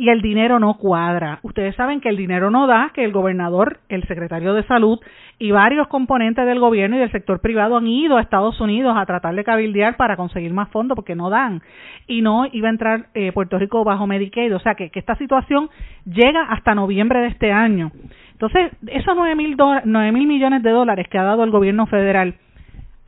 [0.00, 1.40] y el dinero no cuadra.
[1.42, 4.98] Ustedes saben que el dinero no da, que el gobernador, el secretario de salud
[5.38, 9.04] y varios componentes del gobierno y del sector privado han ido a Estados Unidos a
[9.04, 11.60] tratar de cabildear para conseguir más fondos porque no dan.
[12.06, 14.56] Y no iba a entrar eh, Puerto Rico bajo Medicaid.
[14.56, 15.68] O sea que, esta situación
[16.06, 17.92] llega hasta noviembre de este año.
[18.32, 22.36] Entonces, esos nueve mil, nueve mil millones de dólares que ha dado el gobierno federal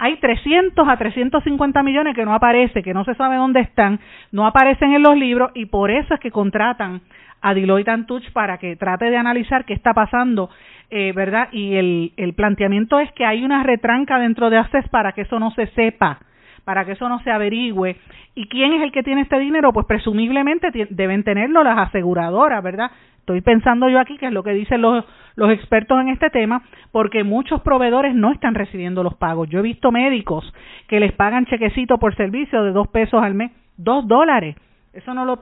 [0.02, 4.00] hay 300 a 350 millones que no aparece, que no se sabe dónde están,
[4.32, 7.02] no aparecen en los libros y por eso es que contratan
[7.40, 10.50] a Deloitte Touch para que trate de analizar qué está pasando,
[10.90, 11.50] eh, ¿verdad?
[11.52, 15.38] Y el, el planteamiento es que hay una retranca dentro de ACES para que eso
[15.38, 16.18] no se sepa,
[16.64, 17.96] para que eso no se averigüe.
[18.34, 19.72] ¿Y quién es el que tiene este dinero?
[19.72, 22.90] Pues presumiblemente deben tenerlo las aseguradoras, ¿verdad?
[23.18, 25.04] Estoy pensando yo aquí que es lo que dicen los,
[25.36, 29.48] los expertos en este tema, porque muchos proveedores no están recibiendo los pagos.
[29.48, 30.52] Yo he visto médicos
[30.88, 34.56] que les pagan chequecito por servicio de dos pesos al mes, dos dólares.
[34.92, 35.38] Eso no lo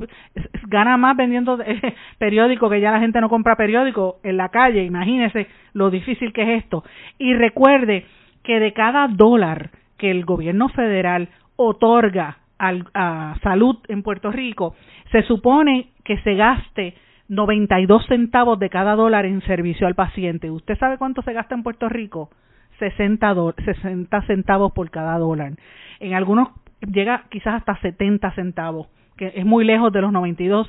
[0.68, 4.84] gana más vendiendo eh, periódico que ya la gente no compra periódico en la calle.
[4.84, 6.84] Imagínese lo difícil que es esto.
[7.18, 8.04] Y recuerde
[8.44, 9.70] que de cada dólar
[10.00, 14.74] que el gobierno federal otorga al, a salud en Puerto Rico,
[15.12, 16.94] se supone que se gaste
[17.28, 20.50] 92 centavos de cada dólar en servicio al paciente.
[20.50, 22.30] ¿Usted sabe cuánto se gasta en Puerto Rico?
[22.78, 25.52] 60, 60 centavos por cada dólar.
[26.00, 26.48] En algunos
[26.80, 28.88] llega quizás hasta 70 centavos,
[29.18, 30.66] que es muy lejos de los 92.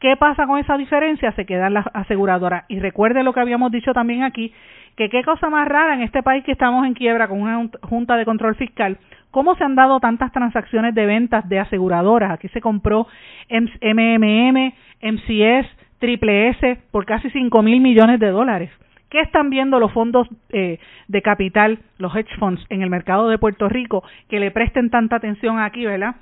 [0.00, 1.30] ¿Qué pasa con esa diferencia?
[1.32, 2.64] Se quedan las aseguradoras.
[2.68, 4.52] Y recuerde lo que habíamos dicho también aquí,
[4.96, 8.16] que qué cosa más rara en este país que estamos en quiebra con una junta
[8.16, 8.98] de control fiscal,
[9.30, 12.32] cómo se han dado tantas transacciones de ventas de aseguradoras.
[12.32, 13.06] Aquí se compró
[13.50, 14.72] MMM,
[15.02, 15.66] MCS,
[15.98, 18.70] Triple S por casi cinco mil millones de dólares.
[19.10, 20.78] ¿Qué están viendo los fondos eh,
[21.08, 25.16] de capital, los hedge funds en el mercado de Puerto Rico que le presten tanta
[25.16, 26.14] atención aquí, ¿verdad?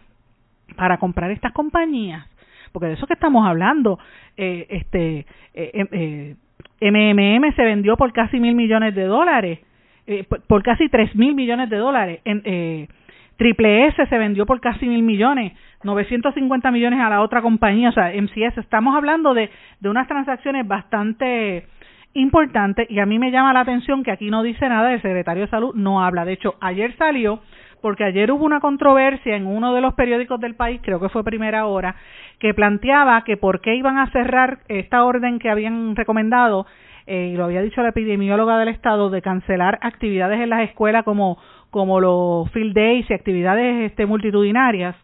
[0.74, 2.26] Para comprar estas compañías.
[2.72, 3.98] Porque de eso que estamos hablando,
[4.36, 6.34] eh, este eh,
[6.80, 9.60] MMM se vendió por casi mil millones de dólares,
[10.06, 12.20] eh, por, casi tres mil millones de dólares.
[12.24, 12.88] En, eh,
[13.36, 15.52] Triple S se vendió por casi mil millones,
[15.84, 18.58] 950 millones a la otra compañía, o sea, MCS.
[18.58, 19.48] Estamos hablando de,
[19.78, 21.66] de unas transacciones bastante
[22.14, 25.44] importantes y a mí me llama la atención que aquí no dice nada, el secretario
[25.44, 26.24] de salud no habla.
[26.24, 27.40] De hecho, ayer salió,
[27.80, 31.24] porque ayer hubo una controversia en uno de los periódicos del país, creo que fue
[31.24, 31.96] Primera Hora,
[32.38, 36.66] que planteaba que por qué iban a cerrar esta orden que habían recomendado,
[37.06, 41.04] eh, y lo había dicho la epidemióloga del Estado, de cancelar actividades en las escuelas
[41.04, 41.38] como
[41.70, 44.96] como los field days y actividades este, multitudinarias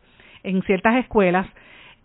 [0.43, 1.47] en ciertas escuelas.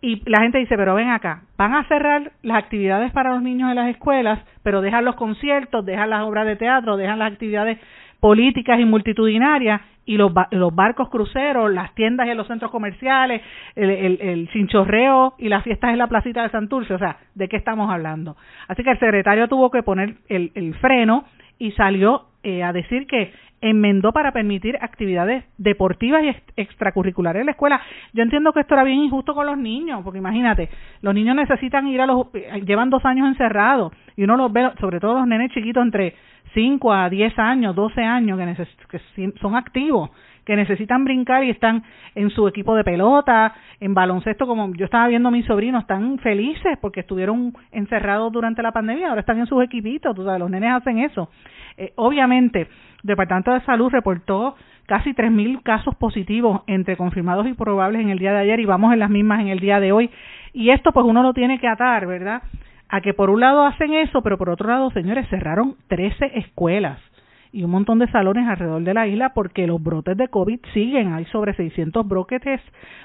[0.02, 3.70] Y la gente dice, pero ven acá, van a cerrar las actividades para los niños
[3.70, 7.80] en las escuelas, pero dejan los conciertos, dejan las obras de teatro, dejan las actividades
[8.20, 13.42] políticas y multitudinarias y los, los barcos cruceros, las tiendas en los centros comerciales,
[13.76, 16.96] el, el, el, cinchorreo y las fiestas en la placita de Santurce.
[16.96, 18.36] O sea, ¿de qué estamos hablando?
[18.68, 21.26] Así que el secretario tuvo que poner el, el freno
[21.60, 27.52] y salió eh, a decir que enmendó para permitir actividades deportivas y extracurriculares en la
[27.52, 27.82] escuela.
[28.14, 30.70] Yo entiendo que esto era bien injusto con los niños, porque imagínate,
[31.02, 34.72] los niños necesitan ir a los, eh, llevan dos años encerrados y uno los ve,
[34.80, 36.16] sobre todo los nenes chiquitos entre
[36.54, 40.10] 5 a 10 años, 12 años, que, que son activos,
[40.50, 41.84] que necesitan brincar y están
[42.16, 46.18] en su equipo de pelota, en baloncesto, como yo estaba viendo a mis sobrinos, están
[46.18, 50.50] felices porque estuvieron encerrados durante la pandemia, ahora están en sus equipitos, tú sabes, los
[50.50, 51.30] nenes hacen eso.
[51.78, 52.68] Eh, obviamente, el
[53.04, 54.56] Departamento de Salud reportó
[54.88, 58.92] casi 3.000 casos positivos entre confirmados y probables en el día de ayer y vamos
[58.92, 60.10] en las mismas en el día de hoy.
[60.52, 62.42] Y esto pues uno lo tiene que atar, ¿verdad?
[62.88, 66.98] A que por un lado hacen eso, pero por otro lado, señores, cerraron 13 escuelas
[67.52, 71.14] y un montón de salones alrededor de la isla porque los brotes de COVID siguen.
[71.14, 72.62] Hay sobre 600 brotes,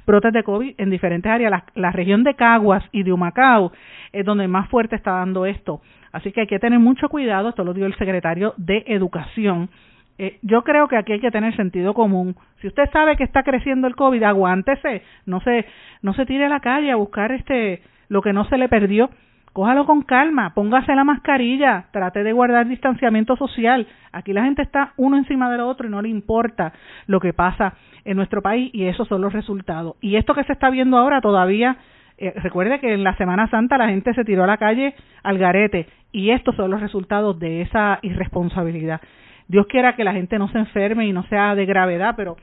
[0.07, 1.51] brotes de COVID en diferentes áreas.
[1.51, 3.73] La, la región de Caguas y de Humacao
[4.13, 5.81] es donde más fuerte está dando esto.
[6.13, 7.49] Así que hay que tener mucho cuidado.
[7.49, 9.71] Esto lo dio el secretario de Educación
[10.17, 12.37] eh, yo creo que aquí hay que tener sentido común.
[12.61, 15.67] Si usted sabe que está creciendo el COVID, aguántese, no se,
[16.03, 19.11] no se tire a la calle a buscar este lo que no se le perdió.
[19.55, 23.87] Cójalo con calma, póngase la mascarilla, trate de guardar distanciamiento social.
[24.11, 26.73] Aquí la gente está uno encima del otro y no le importa
[27.07, 27.75] lo que pasa
[28.05, 29.95] en nuestro país y esos son los resultados.
[30.01, 31.77] Y esto que se está viendo ahora todavía,
[32.19, 35.39] eh, recuerde que en la Semana Santa la gente se tiró a la calle al
[35.39, 39.01] garete y estos son los resultados de esa irresponsabilidad.
[39.47, 42.35] Dios quiera que la gente no se enferme y no sea de gravedad, pero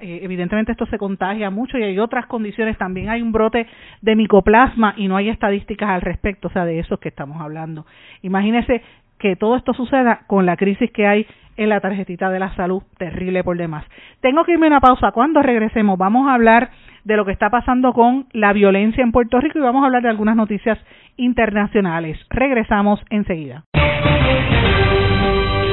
[0.00, 2.78] evidentemente esto se contagia mucho y hay otras condiciones.
[2.78, 3.66] También hay un brote
[4.02, 7.86] de micoplasma y no hay estadísticas al respecto, o sea, de eso que estamos hablando.
[8.22, 8.82] Imagínese
[9.18, 11.26] que todo esto suceda con la crisis que hay
[11.56, 13.84] en la tarjetita de la salud, terrible por demás.
[14.20, 15.12] Tengo que irme a una pausa.
[15.12, 16.70] Cuando regresemos vamos a hablar
[17.04, 20.02] de lo que está pasando con la violencia en Puerto Rico y vamos a hablar
[20.02, 20.78] de algunas noticias
[21.16, 22.18] internacionales.
[22.30, 23.64] Regresamos enseguida.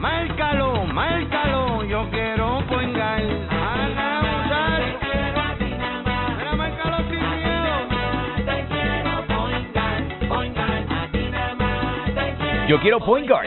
[0.00, 2.64] Márcalo, márcalo, yo quiero
[7.36, 7.70] miedo.
[12.66, 13.46] Yo quiero Point Guard.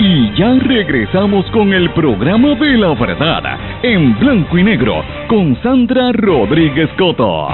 [0.00, 6.12] Y ya regresamos con el programa de la verdad, en blanco y negro, con Sandra
[6.12, 7.48] Rodríguez Coto.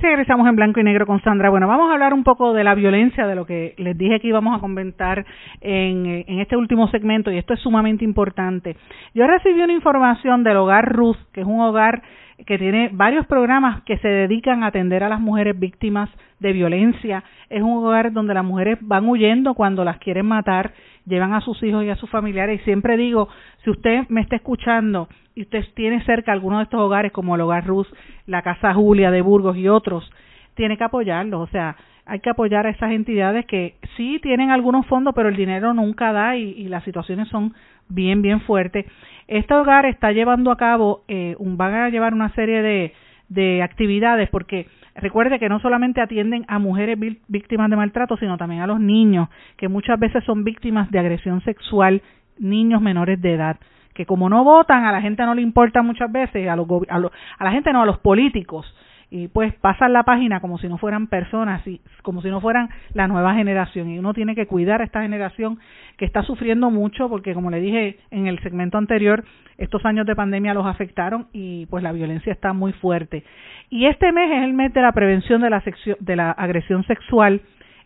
[0.00, 1.50] Regresamos en blanco y negro con Sandra.
[1.50, 4.28] Bueno, vamos a hablar un poco de la violencia, de lo que les dije que
[4.28, 5.26] íbamos a comentar
[5.60, 8.76] en, en este último segmento, y esto es sumamente importante.
[9.14, 12.02] Yo recibí una información del Hogar Ruth, que es un hogar
[12.44, 17.24] que tiene varios programas que se dedican a atender a las mujeres víctimas de violencia.
[17.48, 20.74] Es un hogar donde las mujeres van huyendo cuando las quieren matar,
[21.06, 22.60] llevan a sus hijos y a sus familiares.
[22.60, 23.28] Y siempre digo,
[23.64, 27.40] si usted me está escuchando y usted tiene cerca alguno de estos hogares, como el
[27.40, 27.88] Hogar Rus,
[28.26, 30.10] la Casa Julia de Burgos y otros,
[30.54, 31.40] tiene que apoyarlos.
[31.40, 35.36] O sea, hay que apoyar a esas entidades que sí tienen algunos fondos, pero el
[35.36, 37.54] dinero nunca da y, y las situaciones son
[37.88, 38.86] bien, bien fuertes.
[39.28, 42.92] Este hogar está llevando a cabo, eh, un, van a llevar una serie de,
[43.28, 48.62] de actividades porque recuerde que no solamente atienden a mujeres víctimas de maltrato, sino también
[48.62, 52.02] a los niños, que muchas veces son víctimas de agresión sexual,
[52.38, 53.56] niños menores de edad,
[53.94, 56.96] que como no votan, a la gente no le importa muchas veces, a, los, a,
[57.38, 58.66] a la gente no, a los políticos,
[59.10, 61.62] y pues pasan la página como si no fueran personas
[62.02, 63.88] como si no fueran la nueva generación.
[63.90, 65.58] Y uno tiene que cuidar a esta generación
[65.96, 69.24] que está sufriendo mucho porque como le dije en el segmento anterior
[69.58, 73.24] estos años de pandemia los afectaron y pues la violencia está muy fuerte.
[73.70, 75.62] Y este mes es el mes de la prevención de la
[76.00, 77.40] de la agresión sexual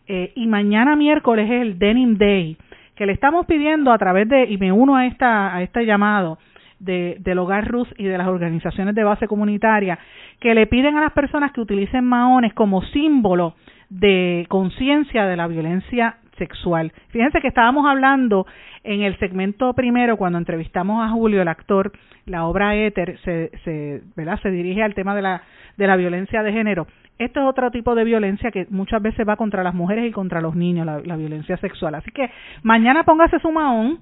[0.07, 2.57] eh, y mañana miércoles es el Denim Day,
[2.95, 6.37] que le estamos pidiendo a través de, y me uno a, esta, a este llamado,
[6.81, 9.99] de, del Hogar Rus y de las organizaciones de base comunitaria,
[10.39, 13.55] que le piden a las personas que utilicen maones como símbolo
[13.89, 16.91] de conciencia de la violencia sexual.
[17.09, 18.47] Fíjense que estábamos hablando
[18.83, 21.91] en el segmento primero, cuando entrevistamos a Julio, el actor,
[22.25, 24.39] la obra Éter se, se, ¿verdad?
[24.41, 25.43] se dirige al tema de la,
[25.77, 26.87] de la violencia de género.
[27.19, 30.41] Esto es otro tipo de violencia que muchas veces va contra las mujeres y contra
[30.41, 31.93] los niños, la, la violencia sexual.
[31.93, 32.31] Así que
[32.63, 33.99] mañana póngase su maón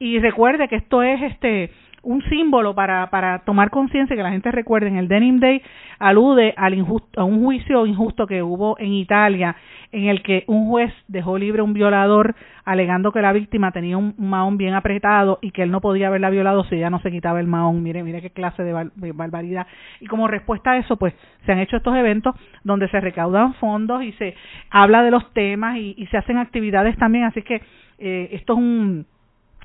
[0.00, 1.70] y recuerde que esto es este
[2.06, 5.60] un símbolo para, para tomar conciencia que la gente recuerde en el Denim Day
[5.98, 9.56] alude al injusto, a un juicio injusto que hubo en Italia
[9.90, 13.96] en el que un juez dejó libre a un violador alegando que la víctima tenía
[13.96, 17.10] un mahón bien apretado y que él no podía haberla violado si ella no se
[17.10, 17.82] quitaba el mahón.
[17.82, 19.66] Mire, mire qué clase de, barbaridad.
[20.00, 24.02] Y como respuesta a eso, pues se han hecho estos eventos donde se recaudan fondos
[24.02, 24.34] y se
[24.70, 27.24] habla de los temas y, se hacen actividades también.
[27.24, 27.62] Así que
[27.98, 29.06] eh, esto es un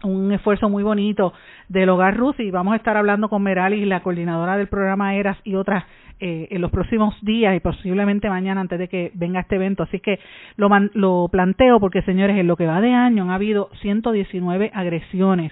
[0.03, 1.33] un esfuerzo muy bonito
[1.69, 5.37] del Hogar Rus y vamos a estar hablando con Merali, la coordinadora del programa ERAS
[5.43, 5.83] y otras
[6.19, 9.83] eh, en los próximos días y posiblemente mañana antes de que venga este evento.
[9.83, 10.19] Así que
[10.55, 15.51] lo, lo planteo porque, señores, en lo que va de año han habido 119 agresiones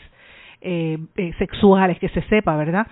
[0.62, 2.86] eh, eh, sexuales, que se sepa, ¿verdad?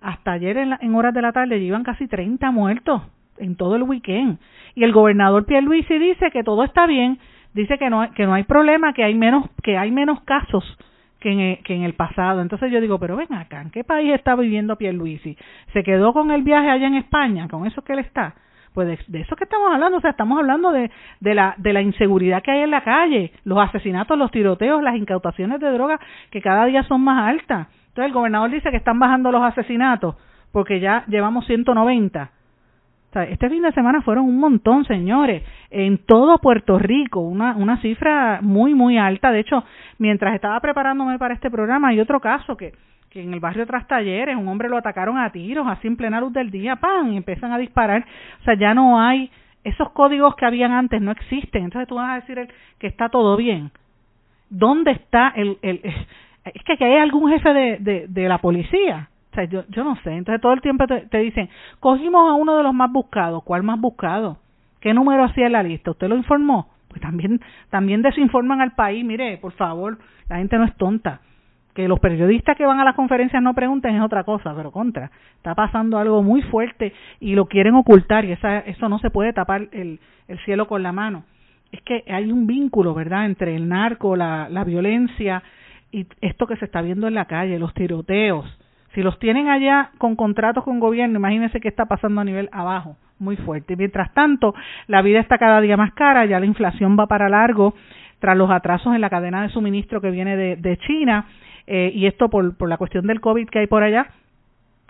[0.00, 3.02] hasta ayer en, en horas de la tarde llevan casi 30 muertos
[3.38, 4.38] en todo el weekend.
[4.74, 7.18] Y el gobernador Pierluisi dice que todo está bien,
[7.54, 10.64] dice que no, que no hay problema, que hay menos, que hay menos casos
[11.20, 12.42] que en, el, que en el pasado.
[12.42, 15.36] Entonces yo digo, pero ven acá, ¿en qué país está viviendo Pierluisi?
[15.72, 18.34] ¿Se quedó con el viaje allá en España, con eso que él está?
[18.78, 21.82] Pues de, eso que estamos hablando, o sea, estamos hablando de, de, la, de la
[21.82, 25.98] inseguridad que hay en la calle, los asesinatos, los tiroteos, las incautaciones de drogas
[26.30, 27.66] que cada día son más altas.
[27.88, 30.14] Entonces el gobernador dice que están bajando los asesinatos
[30.52, 32.30] porque ya llevamos 190.
[33.16, 37.82] O este fin de semana fueron un montón, señores, en todo Puerto Rico, una, una
[37.82, 39.32] cifra muy, muy alta.
[39.32, 39.64] De hecho,
[39.98, 42.74] mientras estaba preparándome para este programa, hay otro caso que
[43.10, 46.20] que en el barrio Tras Talleres un hombre lo atacaron a tiros, así en plena
[46.20, 47.12] luz del día, ¡pam!
[47.12, 48.04] y empiezan a disparar.
[48.40, 49.30] O sea, ya no hay,
[49.64, 51.64] esos códigos que habían antes no existen.
[51.64, 52.48] Entonces tú vas a decir
[52.78, 53.70] que está todo bien.
[54.50, 55.58] ¿Dónde está el...
[55.62, 55.80] el
[56.44, 59.10] es que hay algún jefe de, de, de la policía.
[59.32, 60.12] O sea, yo, yo no sé.
[60.12, 63.42] Entonces todo el tiempo te, te dicen, cogimos a uno de los más buscados.
[63.44, 64.38] ¿Cuál más buscado?
[64.80, 65.90] ¿Qué número hacía en la lista?
[65.90, 66.70] ¿Usted lo informó?
[66.88, 69.04] Pues también, también desinforman al país.
[69.04, 69.98] Mire, por favor,
[70.30, 71.20] la gente no es tonta
[71.78, 75.12] que los periodistas que van a las conferencias no pregunten es otra cosa, pero contra,
[75.36, 79.32] está pasando algo muy fuerte y lo quieren ocultar y esa, eso no se puede
[79.32, 81.22] tapar el, el cielo con la mano.
[81.70, 85.44] Es que hay un vínculo, ¿verdad?, entre el narco, la, la violencia
[85.92, 88.44] y esto que se está viendo en la calle, los tiroteos.
[88.94, 92.96] Si los tienen allá con contratos con gobierno, imagínense qué está pasando a nivel abajo,
[93.20, 93.76] muy fuerte.
[93.76, 94.52] Mientras tanto,
[94.88, 97.74] la vida está cada día más cara, ya la inflación va para largo
[98.18, 101.26] tras los atrasos en la cadena de suministro que viene de, de China
[101.68, 104.08] eh, y esto por, por la cuestión del COVID que hay por allá,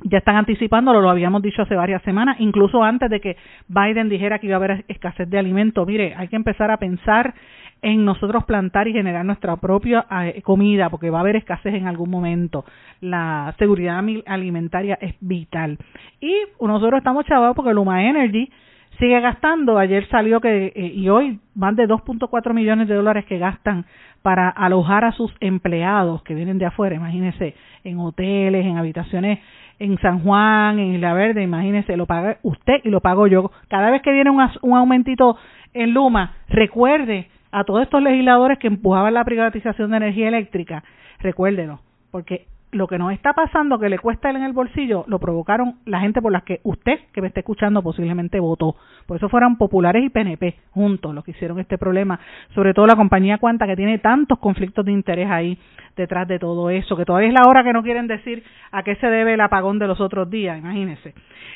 [0.05, 4.39] ya están anticipándolo, lo habíamos dicho hace varias semanas, incluso antes de que Biden dijera
[4.39, 5.87] que iba a haber escasez de alimentos.
[5.87, 7.35] Mire, hay que empezar a pensar
[7.83, 11.87] en nosotros plantar y generar nuestra propia eh, comida, porque va a haber escasez en
[11.87, 12.65] algún momento.
[13.01, 15.79] La seguridad alimentaria es vital.
[16.21, 18.51] Y nosotros estamos chavados porque Luma Energy
[18.99, 19.79] sigue gastando.
[19.79, 23.87] Ayer salió que, eh, y hoy, más de 2.4 millones de dólares que gastan
[24.23, 27.55] para alojar a sus empleados que vienen de afuera, imagínese,
[27.85, 29.39] en hoteles, en habitaciones
[29.79, 33.51] en San Juan, en Isla Verde, imagínese, lo paga usted y lo pago yo.
[33.69, 35.37] Cada vez que viene un, un aumentito
[35.73, 40.83] en Luma, recuerde a todos estos legisladores que empujaban la privatización de energía eléctrica,
[41.21, 45.19] recuérdelo, porque lo que nos está pasando que le cuesta él en el bolsillo lo
[45.19, 48.77] provocaron la gente por la que usted que me está escuchando posiblemente votó.
[49.07, 52.21] Por eso fueron populares y PNP juntos los que hicieron este problema,
[52.55, 55.59] sobre todo la compañía Cuanta que tiene tantos conflictos de interés ahí
[55.97, 58.95] detrás de todo eso, que todavía es la hora que no quieren decir a qué
[58.97, 61.15] se debe el apagón de los otros días, imagínense.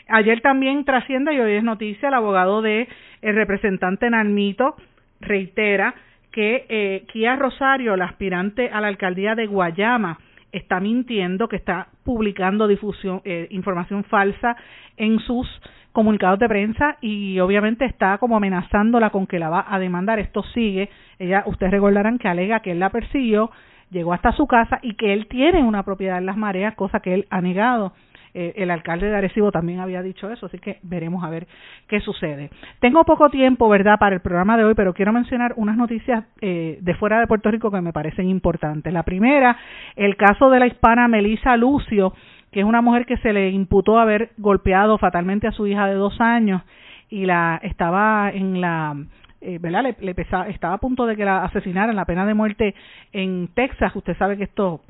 [0.08, 2.88] Ayer también trasciende y hoy es noticia el abogado de
[3.20, 4.74] el representante Nalmito
[5.20, 5.94] reitera
[6.32, 10.18] que eh, Kia Rosario, la aspirante a la alcaldía de Guayama,
[10.53, 14.57] está mintiendo, que está publicando difusión, eh, información falsa
[14.96, 15.48] en sus
[15.92, 20.18] comunicados de prensa y obviamente está como amenazándola con que la va a demandar.
[20.18, 20.90] Esto sigue.
[21.18, 23.50] Ella, ustedes recordarán que alega que él la persiguió,
[23.90, 27.14] llegó hasta su casa y que él tiene una propiedad en las mareas, cosa que
[27.14, 27.92] él ha negado.
[28.34, 31.46] Eh, el alcalde de Arecibo también había dicho eso, así que veremos a ver
[31.86, 32.50] qué sucede.
[32.80, 36.78] Tengo poco tiempo, ¿verdad?, para el programa de hoy, pero quiero mencionar unas noticias eh,
[36.80, 38.92] de fuera de Puerto Rico que me parecen importantes.
[38.92, 39.56] La primera,
[39.96, 42.14] el caso de la hispana Melissa Lucio,
[42.50, 45.94] que es una mujer que se le imputó haber golpeado fatalmente a su hija de
[45.94, 46.62] dos años
[47.10, 48.94] y la estaba en la
[49.42, 49.82] eh, ¿verdad?
[49.82, 50.14] Le, le
[50.48, 52.74] estaba a punto de que la asesinaran, la pena de muerte
[53.12, 53.94] en Texas.
[53.96, 54.80] Usted sabe que esto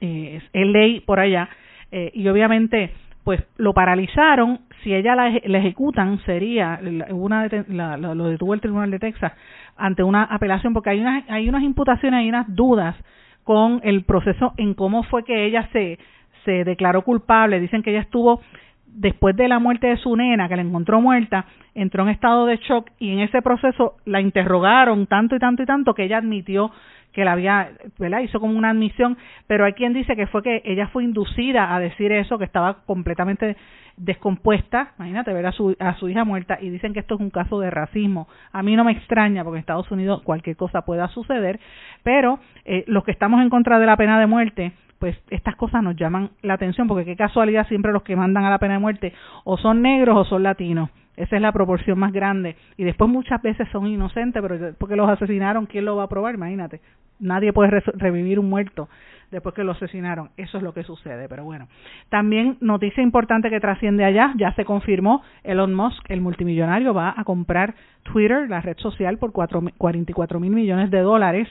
[0.00, 1.48] eh, es ley por allá.
[1.90, 2.92] Eh, y obviamente
[3.24, 4.60] pues lo paralizaron.
[4.82, 6.80] Si ella la, ejecutan sería
[7.10, 9.32] una la, lo detuvo el tribunal de Texas
[9.76, 12.96] ante una apelación porque hay unas hay unas imputaciones hay unas dudas
[13.44, 15.98] con el proceso en cómo fue que ella se
[16.44, 17.60] se declaró culpable.
[17.60, 18.40] Dicen que ella estuvo
[18.86, 22.56] después de la muerte de su nena que la encontró muerta entró en estado de
[22.56, 26.70] shock y en ese proceso la interrogaron tanto y tanto y tanto que ella admitió
[27.18, 28.20] que la había, ¿verdad?
[28.20, 31.80] Hizo como una admisión, pero hay quien dice que fue que ella fue inducida a
[31.80, 33.56] decir eso, que estaba completamente
[33.96, 37.30] descompuesta, imagínate ver a su, a su hija muerta y dicen que esto es un
[37.30, 38.28] caso de racismo.
[38.52, 41.58] A mí no me extraña porque en Estados Unidos cualquier cosa pueda suceder,
[42.04, 45.82] pero eh, los que estamos en contra de la pena de muerte, pues estas cosas
[45.82, 48.80] nos llaman la atención porque qué casualidad siempre los que mandan a la pena de
[48.80, 49.12] muerte
[49.42, 50.90] o son negros o son latinos.
[51.18, 52.56] Esa es la proporción más grande.
[52.76, 56.36] Y después muchas veces son inocentes, pero porque los asesinaron, ¿quién lo va a probar?
[56.36, 56.80] Imagínate.
[57.18, 58.88] Nadie puede revivir un muerto
[59.32, 60.30] después que lo asesinaron.
[60.36, 61.66] Eso es lo que sucede, pero bueno.
[62.08, 67.24] También noticia importante que trasciende allá, ya se confirmó, Elon Musk, el multimillonario, va a
[67.24, 71.48] comprar Twitter, la red social, por cuatro, 44 mil millones de dólares.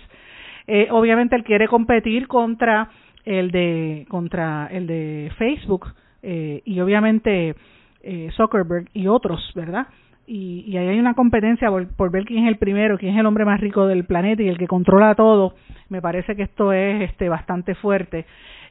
[0.65, 2.89] Eh, obviamente él quiere competir contra
[3.25, 5.93] el de contra el de Facebook
[6.23, 7.55] eh, y obviamente
[8.03, 9.87] eh, Zuckerberg y otros, ¿verdad?
[10.25, 13.25] Y, y ahí hay una competencia por, ver quién es el primero, quién es el
[13.25, 15.55] hombre más rico del planeta y el que controla todo.
[15.89, 18.25] Me parece que esto es este bastante fuerte.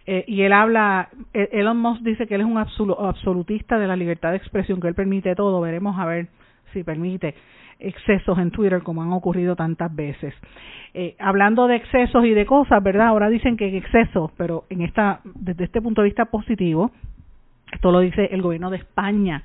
[0.07, 3.97] Eh, y él habla, e, Elon Musk dice que él es un absolutista de la
[3.97, 5.61] libertad de expresión, que él permite todo.
[5.61, 6.29] Veremos a ver
[6.73, 7.35] si permite
[7.79, 10.35] excesos en Twitter como han ocurrido tantas veces.
[10.95, 13.09] Eh, hablando de excesos y de cosas, ¿verdad?
[13.09, 16.91] Ahora dicen que excesos, pero en esta, desde este punto de vista positivo,
[17.73, 19.43] esto lo dice el gobierno de España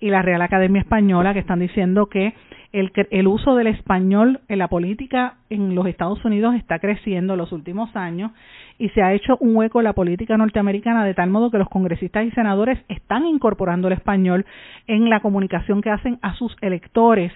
[0.00, 2.34] y la Real Academia Española que están diciendo que
[2.72, 7.38] el, el uso del español en la política en los Estados Unidos está creciendo en
[7.38, 8.32] los últimos años
[8.78, 11.68] y se ha hecho un hueco en la política norteamericana de tal modo que los
[11.68, 14.44] congresistas y senadores están incorporando el español
[14.86, 17.32] en la comunicación que hacen a sus electores.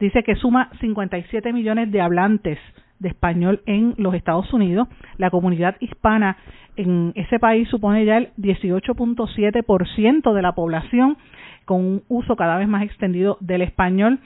[0.00, 2.58] Dice que suma 57 millones de hablantes
[3.00, 4.86] de español en los Estados Unidos.
[5.18, 6.36] La comunidad hispana
[6.76, 11.16] en ese país supone ya el 18.7% de la población
[11.64, 14.20] con un uso cada vez más extendido del español,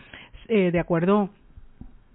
[0.48, 1.30] eh, de acuerdo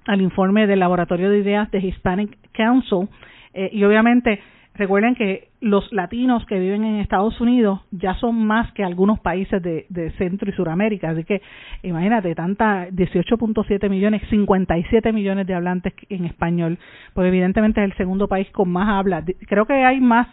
[0.06, 3.10] al informe del Laboratorio de Ideas de Hispanic Council.
[3.54, 4.40] Eh, y obviamente
[4.80, 9.62] Recuerden que los latinos que viven en Estados Unidos ya son más que algunos países
[9.62, 11.42] de, Centro y Suramérica, así que
[11.84, 16.80] imagínate, tanta 18.7 millones, 57 millones de hablantes en español,
[17.14, 19.22] pues evidentemente es el segundo país con más habla.
[19.50, 20.28] Creo que hay más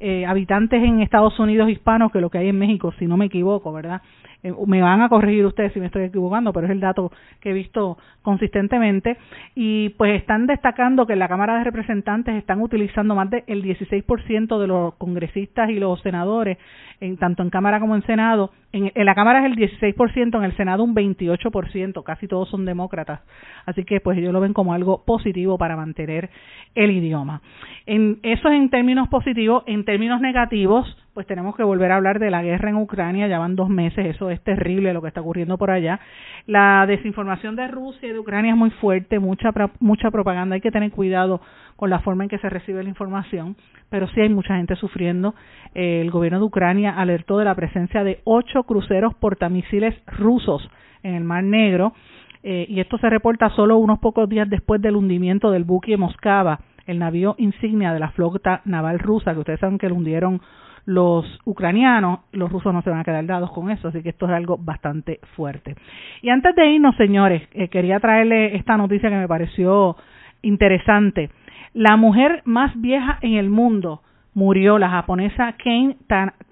[0.00, 3.26] eh, habitantes en Estados Unidos hispanos que lo que hay en México, si no me
[3.26, 4.02] equivoco, ¿verdad?
[4.44, 7.50] Eh, me van a corregir ustedes si me estoy equivocando, pero es el dato que
[7.50, 9.16] he visto consistentemente.
[9.54, 14.58] Y pues están destacando que en la Cámara de Representantes están utilizando más del 16%
[14.58, 16.58] de los congresistas y los senadores,
[17.00, 18.50] en, tanto en Cámara como en Senado.
[18.72, 22.66] En, en la Cámara es el 16%, en el Senado un 28%, casi todos son
[22.66, 23.20] demócratas.
[23.64, 26.28] Así que pues ellos lo ven como algo positivo para mantener
[26.74, 27.40] el idioma.
[27.86, 29.64] En, eso es en términos positivos.
[29.66, 33.38] En términos negativos, pues tenemos que volver a hablar de la guerra en Ucrania, ya
[33.38, 36.00] van dos meses, eso es terrible lo que está ocurriendo por allá.
[36.46, 40.72] La desinformación de Rusia y de Ucrania es muy fuerte, mucha, mucha propaganda, hay que
[40.72, 41.40] tener cuidado
[41.76, 43.56] con la forma en que se recibe la información,
[43.90, 45.34] pero sí hay mucha gente sufriendo.
[45.74, 50.68] Eh, el gobierno de Ucrania alertó de la presencia de ocho cruceros portamisiles rusos
[51.04, 51.94] en el Mar Negro,
[52.42, 56.58] eh, y esto se reporta solo unos pocos días después del hundimiento del buque Moscava
[56.86, 60.40] el navío insignia de la flota naval rusa, que ustedes saben que lo hundieron
[60.86, 64.26] los ucranianos, los rusos no se van a quedar dados con eso, así que esto
[64.26, 65.76] es algo bastante fuerte.
[66.22, 69.96] Y antes de irnos, señores, eh, quería traerle esta noticia que me pareció
[70.42, 71.30] interesante.
[71.72, 74.02] La mujer más vieja en el mundo
[74.34, 75.96] murió, la japonesa Ken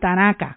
[0.01, 0.57] Tanaka,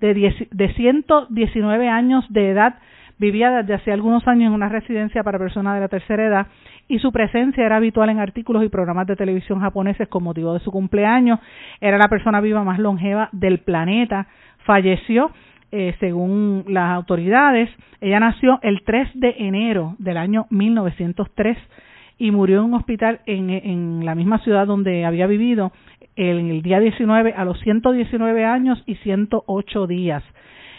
[0.00, 2.74] de, de 119 años de edad,
[3.18, 6.46] vivía desde hace algunos años en una residencia para personas de la tercera edad
[6.88, 10.60] y su presencia era habitual en artículos y programas de televisión japoneses con motivo de
[10.60, 11.40] su cumpleaños.
[11.80, 14.26] Era la persona viva más longeva del planeta.
[14.64, 15.30] Falleció,
[15.70, 17.70] eh, según las autoridades.
[18.00, 21.56] Ella nació el 3 de enero del año 1903
[22.18, 25.72] y murió en un hospital en, la misma ciudad donde había vivido
[26.14, 30.22] en el día 19 a los 119 años y 108 días.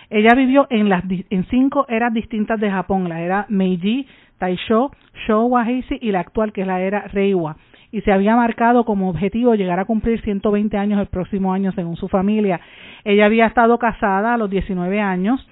[0.10, 4.08] Ella vivió en las en cinco eras distintas de Japón, la era Meiji,
[4.44, 4.92] Taisho,
[5.26, 7.56] Showa Heisei y la actual que es la era Reiwa
[7.94, 11.96] y se había marcado como objetivo llegar a cumplir 120 años el próximo año según
[11.96, 12.60] su familia.
[13.06, 15.48] Ella había estado casada a los 19 años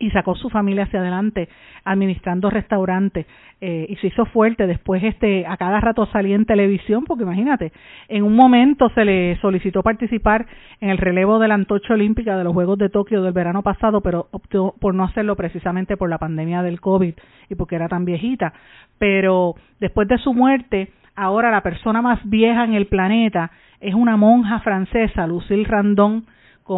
[0.00, 1.48] y sacó su familia hacia adelante
[1.84, 3.26] administrando restaurantes
[3.60, 4.66] eh, y se hizo fuerte.
[4.66, 7.72] Después este a cada rato salía en televisión porque imagínate
[8.08, 10.46] en un momento se le solicitó participar
[10.80, 14.00] en el relevo de la antorcha olímpica de los Juegos de Tokio del verano pasado
[14.00, 17.14] pero optó por no hacerlo precisamente por la pandemia del COVID
[17.50, 18.54] y porque era tan viejita.
[18.98, 24.16] Pero después de su muerte ahora la persona más vieja en el planeta es una
[24.16, 26.24] monja francesa Lucille Randon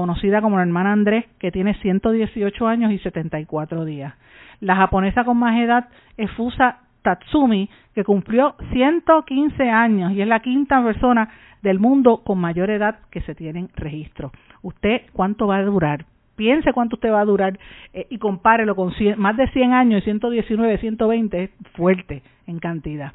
[0.01, 4.15] conocida como la hermana Andrés, que tiene 118 años y 74 días.
[4.61, 10.41] La japonesa con más edad es Fusa Tatsumi, que cumplió 115 años y es la
[10.41, 11.29] quinta persona
[11.61, 14.33] del mundo con mayor edad que se tiene en registro.
[14.63, 16.07] ¿Usted cuánto va a durar?
[16.37, 17.59] Piense cuánto usted va a durar
[17.93, 23.13] eh, y compárelo con más de 100 años y 119, 120 es fuerte en cantidad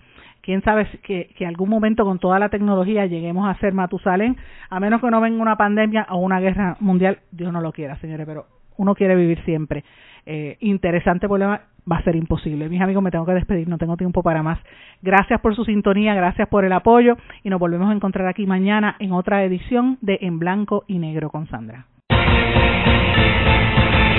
[0.48, 4.38] quién sabe que, que algún momento con toda la tecnología lleguemos a ser Matusalén,
[4.70, 7.98] a menos que no venga una pandemia o una guerra mundial, Dios no lo quiera,
[7.98, 8.46] señores, pero
[8.78, 9.84] uno quiere vivir siempre.
[10.26, 12.70] Eh, interesante problema va a ser imposible.
[12.70, 14.58] Mis amigos, me tengo que despedir, no tengo tiempo para más.
[15.02, 18.96] Gracias por su sintonía, gracias por el apoyo y nos volvemos a encontrar aquí mañana
[19.00, 21.88] en otra edición de En Blanco y Negro con Sandra.